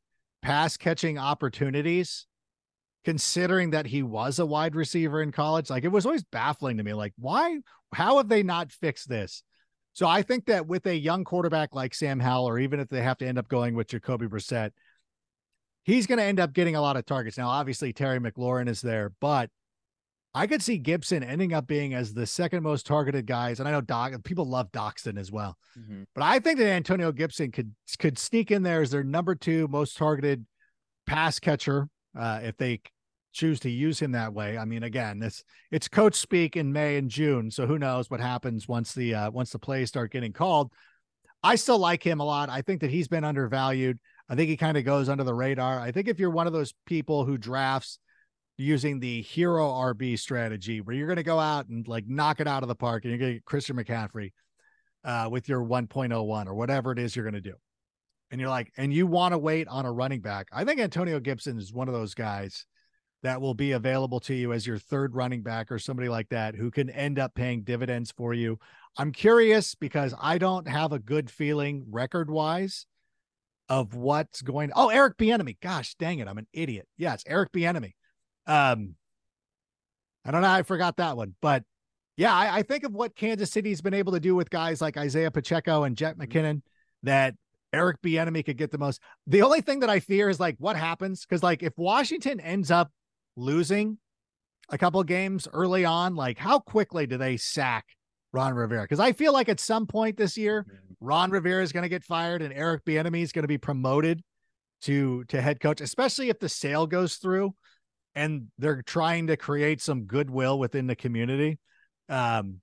[0.42, 2.26] pass catching opportunities
[3.04, 5.70] considering that he was a wide receiver in college.
[5.70, 6.92] Like it was always baffling to me.
[6.92, 7.58] Like, why,
[7.94, 9.42] how have they not fixed this?
[9.92, 13.02] So I think that with a young quarterback like Sam Howell, or even if they
[13.02, 14.70] have to end up going with Jacoby Brissett,
[15.84, 17.38] he's going to end up getting a lot of targets.
[17.38, 19.50] Now, obviously, Terry McLaurin is there, but
[20.32, 23.58] I could see Gibson ending up being as the second most targeted guys.
[23.58, 25.56] And I know Doc people love Dotson as well.
[25.78, 26.04] Mm-hmm.
[26.14, 29.66] But I think that Antonio Gibson could could sneak in there as their number two
[29.68, 30.46] most targeted
[31.06, 31.88] pass catcher
[32.18, 32.80] uh, if they
[33.32, 34.56] choose to use him that way.
[34.56, 38.20] I mean, again, this it's coach speak in May and June, so who knows what
[38.20, 40.72] happens once the uh, once the plays start getting called.
[41.42, 42.50] I still like him a lot.
[42.50, 43.98] I think that he's been undervalued.
[44.28, 45.80] I think he kind of goes under the radar.
[45.80, 47.98] I think if you're one of those people who drafts
[48.60, 52.46] using the hero RB strategy, where you're going to go out and like knock it
[52.46, 54.32] out of the park, and you're going to get Christian McCaffrey
[55.04, 57.54] uh, with your 1.01 or whatever it is you're going to do.
[58.30, 60.46] And you're like, and you want to wait on a running back.
[60.52, 62.64] I think Antonio Gibson is one of those guys
[63.22, 66.54] that will be available to you as your third running back or somebody like that
[66.54, 68.58] who can end up paying dividends for you.
[68.96, 72.86] I'm curious because I don't have a good feeling record wise
[73.68, 74.72] of what's going.
[74.74, 75.58] Oh, Eric Bieniemy.
[75.60, 76.88] Gosh, dang it, I'm an idiot.
[76.96, 77.92] Yes, Eric Bieniemy.
[78.46, 78.94] Um,
[80.24, 80.50] I don't know.
[80.50, 81.64] I forgot that one, but
[82.16, 84.96] yeah, I, I think of what Kansas City's been able to do with guys like
[84.96, 86.62] Isaiah Pacheco and Jet McKinnon
[87.02, 87.34] that
[87.72, 89.00] Eric Bieniemy could get the most.
[89.26, 92.70] The only thing that I fear is like what happens because like if Washington ends
[92.70, 92.90] up
[93.36, 93.98] losing
[94.68, 97.86] a couple games early on, like how quickly do they sack
[98.32, 98.82] Ron Rivera?
[98.82, 100.66] Because I feel like at some point this year,
[101.00, 104.22] Ron Rivera is going to get fired and Eric Bieniemy is going to be promoted
[104.82, 107.54] to to head coach, especially if the sale goes through
[108.14, 111.58] and they're trying to create some goodwill within the community.
[112.08, 112.60] Um,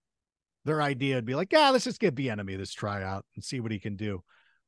[0.66, 3.72] their idea would be like, yeah, let's just give Bieniemy this tryout and see what
[3.72, 4.24] he can do.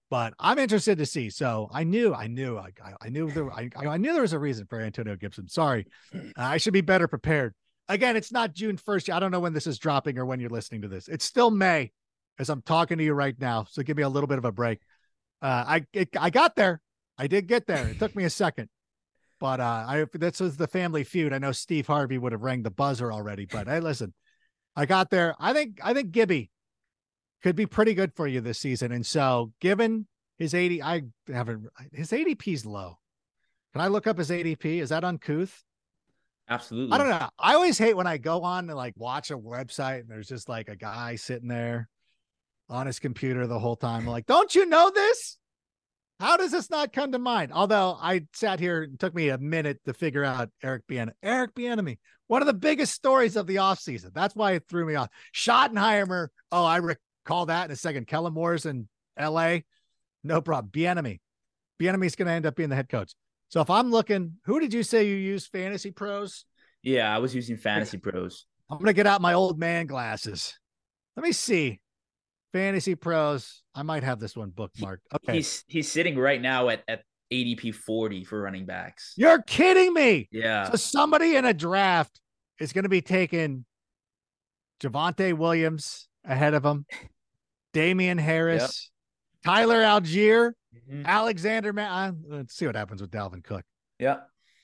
[0.10, 1.30] But I'm interested to see.
[1.30, 2.72] So I knew, I knew, I,
[3.02, 5.48] I knew there, I, I knew there was a reason for Antonio Gibson.
[5.48, 5.86] Sorry,
[6.36, 7.54] I should be better prepared.
[7.90, 9.14] Again, it's not June 1st.
[9.14, 11.08] I don't know when this is dropping or when you're listening to this.
[11.08, 11.92] It's still May
[12.40, 13.66] as I'm talking to you right now.
[13.70, 14.80] So give me a little bit of a break.
[15.42, 16.82] Uh, I it, I got there.
[17.18, 17.88] I did get there.
[17.88, 18.70] It took me a second,
[19.40, 21.34] but uh, I this was the family feud.
[21.34, 24.14] I know Steve Harvey would have rang the buzzer already, but hey, listen,
[24.76, 25.36] I got there.
[25.40, 26.52] I think I think Gibby
[27.42, 28.92] could be pretty good for you this season.
[28.92, 32.98] And so, given his 80, I haven't his ADP's low.
[33.74, 34.82] Can I look up his ADP?
[34.82, 35.64] Is that uncouth?
[36.50, 36.94] Absolutely.
[36.94, 37.30] I don't know.
[37.38, 40.50] I always hate when I go on and like watch a website and there's just
[40.50, 41.88] like a guy sitting there
[42.70, 44.02] on his computer the whole time.
[44.02, 45.38] I'm like, don't you know this?
[46.20, 47.54] How does this not come to mind?
[47.54, 51.14] Although I sat here, it took me a minute to figure out Eric Bieniemy.
[51.24, 51.98] Eric Bieniemy,
[52.28, 54.14] one of the biggest stories of the offseason.
[54.14, 55.08] That's why it threw me off.
[55.34, 56.28] Schottenheimer.
[56.52, 58.08] Oh, I recall that in a second.
[58.08, 59.64] Kellen Moore's in L.A.
[60.24, 60.72] No problem.
[60.72, 61.20] Bieniemy.
[61.82, 63.14] Bieniemy's going to end up being the head coach.
[63.48, 66.46] So if I'm looking, who did you say you use Fantasy Pros?
[66.84, 68.46] Yeah, I was using Fantasy Pros.
[68.70, 70.60] I'm going to get out my old man glasses.
[71.16, 71.80] Let me see.
[72.54, 73.64] Fantasy Pros.
[73.76, 75.00] I might have this one bookmarked.
[75.16, 75.34] Okay.
[75.38, 79.14] He's he's sitting right now at at ADP 40 for running backs.
[79.16, 80.28] You're kidding me.
[80.32, 80.70] Yeah.
[80.72, 82.20] So somebody in a draft
[82.60, 83.66] is going to be taking
[84.82, 86.86] Javonte Williams ahead of him,
[87.74, 88.92] Damien Harris,
[89.46, 89.54] yep.
[89.54, 91.06] Tyler Allgeier, mm-hmm.
[91.06, 91.72] Alexander.
[91.74, 93.64] Man, let's see what happens with Dalvin Cook.
[94.00, 94.18] Yeah.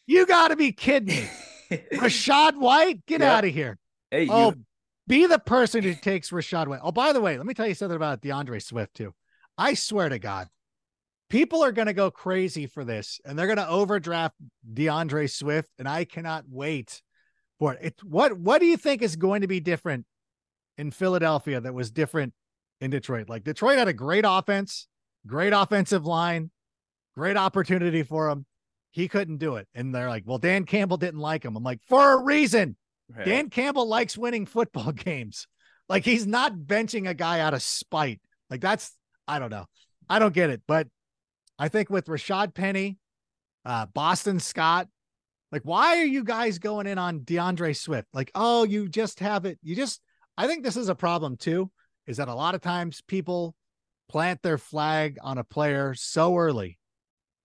[0.08, 1.30] You got to be kidding me.
[1.94, 3.78] Rachaad White, get out of here.
[4.12, 4.66] Hey, oh, you,
[5.08, 6.82] be the person who takes Rachaad White.
[6.84, 9.14] Oh, by the way, let me tell you something about D'Andre Swift too.
[9.58, 10.48] I swear to God,
[11.30, 14.36] people are going to go crazy for this, and they're going to overdraft
[14.74, 17.02] D'Andre Swift, and I cannot wait
[17.60, 17.80] for it.
[17.82, 20.06] It's, what What do you think is going to be different
[20.78, 22.34] in Philadelphia that was different
[22.82, 23.30] in Detroit?
[23.30, 24.88] Like Detroit had a great offense,
[25.26, 26.52] great offensive line,
[27.16, 28.46] great opportunity for him.
[28.92, 31.82] He couldn't do it, and they're like, "Well, Dan Campbell didn't like him." I'm like,
[31.88, 32.78] for a reason.
[33.14, 33.26] Right.
[33.26, 35.48] Dan Campbell likes winning football games.
[35.88, 38.22] Like he's not benching a guy out of spite.
[38.50, 38.92] Like that's
[39.28, 39.66] I don't know.
[40.10, 40.62] I don't get it.
[40.68, 40.88] But
[41.58, 42.98] I think with Rashad Penny,
[43.66, 44.88] uh, Boston Scott,
[45.52, 48.08] like why are you guys going in on D'Andre Swift?
[48.14, 49.60] Like, oh, you just have it.
[49.62, 50.02] You just
[50.38, 51.72] I think this is a problem too,
[52.08, 53.56] is that a lot of times people
[54.10, 56.78] plant their flag on a player so early.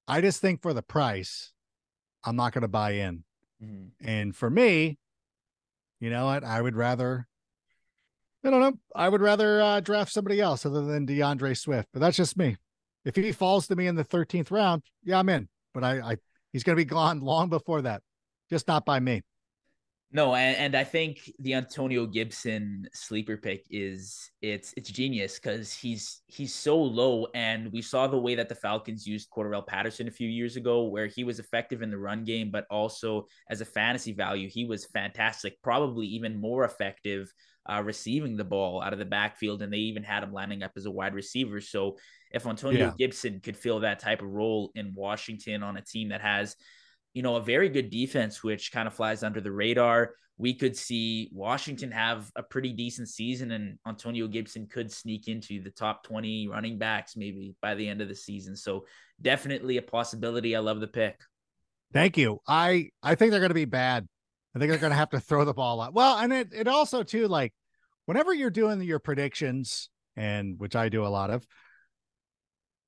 [0.09, 1.53] I just think for the price,
[2.25, 3.25] I'm not going to buy in.
[3.63, 4.07] Mm-hmm.
[4.07, 4.99] And for me,
[6.01, 6.43] you know what?
[6.43, 7.27] I would rather,
[8.45, 8.79] I don't know.
[8.97, 12.57] I would rather uh, draft somebody else other than D'Andre Swift, but that's just me.
[13.05, 15.49] If he falls to me in the 13th round, yeah, I'm in.
[15.73, 16.17] But I, I
[16.53, 18.03] he's going to be gone long before that.
[18.49, 19.23] Just not by me.
[20.13, 25.73] No, and, and I think the Antonio Gibson sleeper pick is it's it's genius because
[25.73, 30.09] he's he's so low, and we saw the way that the Falcons used Cordarrelle Patterson
[30.09, 33.61] a few years ago, where he was effective in the run game, but also as
[33.61, 37.33] a fantasy value, he was fantastic, probably even more effective
[37.71, 40.73] uh, receiving the ball out of the backfield, and they even had him lining up
[40.77, 41.61] as a wide receiver.
[41.61, 41.99] So
[42.33, 42.93] if Antonio yeah.
[42.99, 46.57] Gibson could fill that type of role in Washington on a team that has
[47.15, 50.15] you know, a very good defense, which kind of flies under the radar.
[50.39, 55.63] We could see Washington have a pretty decent season, and Antonio Gibson could sneak into
[55.63, 58.57] the top 20 running backs maybe by the end of the season.
[58.57, 58.87] So,
[59.21, 60.57] definitely a possibility.
[60.57, 61.21] I love the pick.
[61.93, 62.41] Thank you.
[62.47, 64.09] I I think they're going to be bad.
[64.55, 65.95] I think they're going to have to throw the ball out.
[65.95, 67.53] Well, and it it also too like
[68.07, 71.47] whenever you're doing your predictions and which I do a lot of,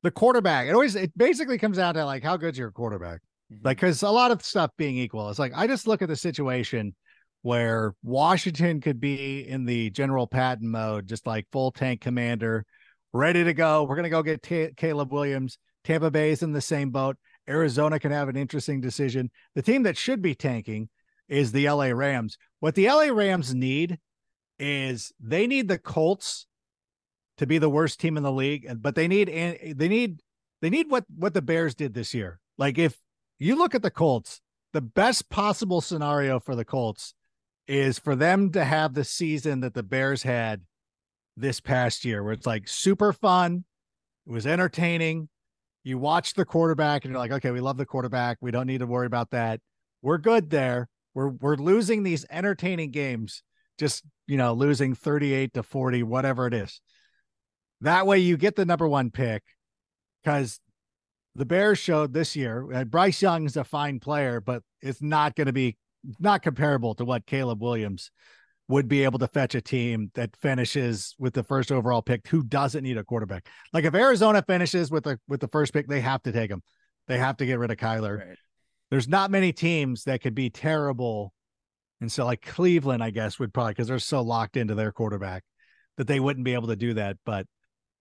[0.03, 3.21] the quarterback, it always it basically comes down to like how good's your quarterback.
[3.53, 3.67] Mm-hmm.
[3.67, 6.17] Like, because a lot of stuff being equal, it's like I just look at the
[6.17, 6.95] situation
[7.43, 12.65] where Washington could be in the general Patton mode, just like full tank commander,
[13.13, 13.83] ready to go.
[13.83, 15.59] We're going to go get T- Caleb Williams.
[15.85, 17.17] Tampa Bay is in the same boat.
[17.49, 19.31] Arizona can have an interesting decision.
[19.57, 20.89] The team that should be tanking
[21.29, 22.39] is the LA Rams.
[22.61, 23.99] What the LA Rams need
[24.61, 26.47] is they need the Colts
[27.39, 30.21] to be the worst team in the league, but they need and they need
[30.61, 32.39] they need what what the Bears did this year.
[32.59, 32.97] Like if
[33.43, 34.41] you look at the Colts,
[34.73, 37.15] the best possible scenario for the Colts
[37.67, 40.63] is for them to have the season that the Bears had
[41.37, 43.65] this past year, where it's like super fun,
[44.27, 45.29] it was entertaining.
[45.85, 48.39] You watch the quarterback and you're like, okay, we love the quarterback.
[48.41, 49.61] We don't need to worry about that.
[50.01, 50.89] We're good there.
[51.15, 53.43] We're we're losing these entertaining games,
[53.79, 56.81] just you know, losing 38 to 40, whatever it is.
[57.81, 59.43] That way you get the number one pick
[60.23, 60.61] because
[61.35, 62.73] the Bears showed this year.
[62.73, 65.77] Uh, Bryce Young is a fine player, but it's not going to be
[66.19, 68.11] not comparable to what Caleb Williams
[68.69, 72.43] would be able to fetch a team that finishes with the first overall pick who
[72.43, 73.47] doesn't need a quarterback.
[73.73, 76.63] Like if Arizona finishes with the with the first pick, they have to take him.
[77.09, 78.19] They have to get rid of Kyler.
[78.19, 78.39] Right.
[78.91, 81.33] There's not many teams that could be terrible.
[82.01, 85.45] And so like Cleveland, I guess, would probably because they're so locked into their quarterback
[85.97, 87.17] that they wouldn't be able to do that.
[87.25, 87.47] But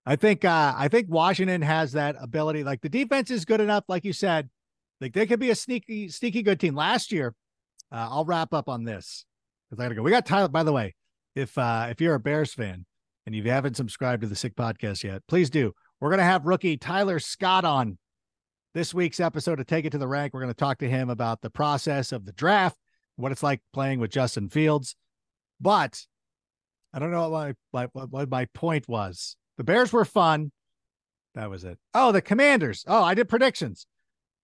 [0.05, 2.63] I think uh I think Washington has that ability.
[2.63, 4.49] Like the defense is good enough, like you said.
[4.99, 6.75] Like they could be a sneaky, sneaky good team.
[6.75, 7.33] Last year,
[7.91, 9.25] uh, I'll wrap up on this
[9.69, 10.03] because I gotta go.
[10.03, 10.95] We got Tyler, by the way.
[11.35, 12.85] If uh if you're a Bears fan
[13.25, 15.73] and you haven't subscribed to the Sick Podcast yet, please do.
[15.99, 17.97] We're gonna have rookie Tyler Scott on
[18.73, 20.33] this week's episode to Take It to the Rank.
[20.33, 22.77] We're gonna talk to him about the process of the draft,
[23.17, 24.95] what it's like playing with Justin Fields.
[25.59, 26.01] But
[26.91, 29.37] I don't know what my, what my point was.
[29.57, 30.51] The Bears were fun.
[31.35, 31.77] That was it.
[31.93, 32.83] Oh, the Commanders.
[32.87, 33.85] Oh, I did predictions.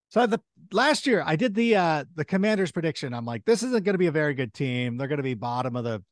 [0.09, 0.41] So the
[0.71, 3.13] last year I did the uh the Commanders prediction.
[3.13, 4.97] I'm like, this isn't going to be a very good team.
[4.97, 6.03] They're going to be bottom of the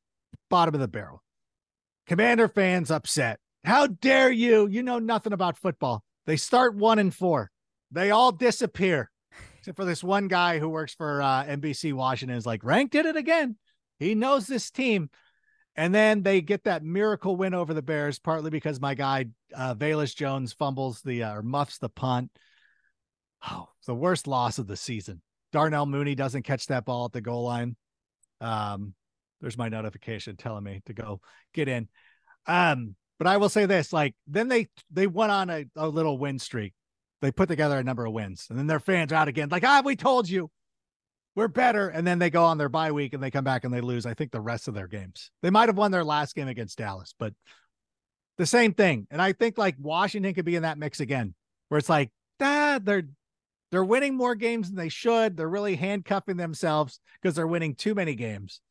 [0.49, 1.23] bottom of the barrel.
[2.07, 3.39] Commander fans upset.
[3.63, 4.67] How dare you?
[4.67, 6.03] You know nothing about football.
[6.25, 7.51] They start one and four.
[7.91, 9.09] They all disappear.
[9.59, 13.07] Except for this one guy who works for uh, NBC Washington is like, Rank did
[13.07, 13.57] it again.
[13.97, 15.09] He knows this team.
[15.77, 19.75] And then they get that miracle win over the Bears, partly because my guy uh,
[19.75, 22.31] Velus Jones fumbles the uh, or muffs the punt.
[23.49, 25.21] Oh, the worst loss of the season.
[25.51, 27.75] Darnell Mooney doesn't catch that ball at the goal line.
[28.41, 28.93] Um,
[29.41, 31.19] there's my notification telling me to go
[31.53, 31.87] get in.
[32.47, 36.17] Um, but I will say this: like then they they went on a, a little
[36.17, 36.73] win streak.
[37.21, 39.63] They put together a number of wins, and then their fans are out again, like
[39.65, 40.49] ah, we told you
[41.35, 41.89] we're better.
[41.89, 44.05] And then they go on their bye week and they come back and they lose.
[44.05, 45.31] I think the rest of their games.
[45.41, 47.33] They might have won their last game against Dallas, but
[48.37, 49.07] the same thing.
[49.11, 51.33] And I think like Washington could be in that mix again,
[51.69, 52.11] where it's like,
[52.41, 53.03] ah, they're
[53.71, 55.35] they're winning more games than they should.
[55.35, 58.61] They're really handcuffing themselves because they're winning too many games.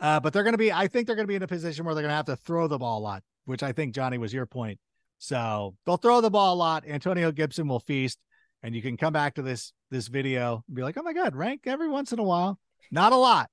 [0.00, 1.84] Uh, but they're going to be, I think they're going to be in a position
[1.84, 4.18] where they're going to have to throw the ball a lot, which I think Johnny
[4.18, 4.80] was your point.
[5.18, 6.82] So they'll throw the ball a lot.
[6.88, 8.18] Antonio Gibson will feast,
[8.62, 11.34] and you can come back to this this video and be like, "Oh my God,
[11.34, 12.58] Rank every once in a while,
[12.90, 13.50] not a lot,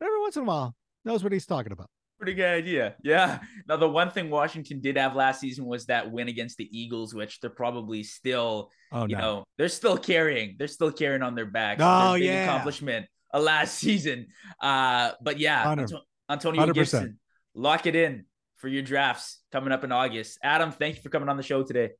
[0.00, 1.88] but every once in a while knows what he's talking about."
[2.18, 2.94] Pretty good idea.
[3.02, 3.40] Yeah.
[3.68, 7.12] Now, the one thing Washington did have last season was that win against the Eagles,
[7.14, 10.56] which they're probably still, Oh you no, know, they're still carrying.
[10.58, 11.82] They're still carrying on their backs.
[11.84, 12.44] Oh, Their yeah.
[12.44, 14.28] accomplishment uh, last season.
[14.62, 15.76] Uh, but yeah,
[16.30, 16.74] Antonio 100%.
[16.74, 17.18] Gibson,
[17.54, 18.24] lock it in
[18.56, 20.38] for your drafts coming up in August.
[20.42, 21.90] Adam, thank you for coming on the show today.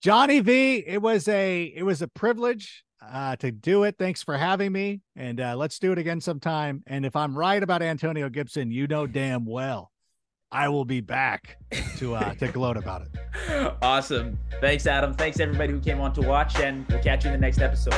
[0.00, 3.96] Johnny V, it was a it was a privilege uh, to do it.
[3.98, 6.82] Thanks for having me, and uh, let's do it again sometime.
[6.86, 9.90] And if I'm right about Antonio Gibson, you know damn well
[10.50, 11.58] I will be back
[11.98, 13.08] to uh, to gloat about it.
[13.82, 14.38] Awesome.
[14.60, 15.14] Thanks, Adam.
[15.14, 17.94] Thanks, everybody who came on to watch, and we'll catch you in the next episode.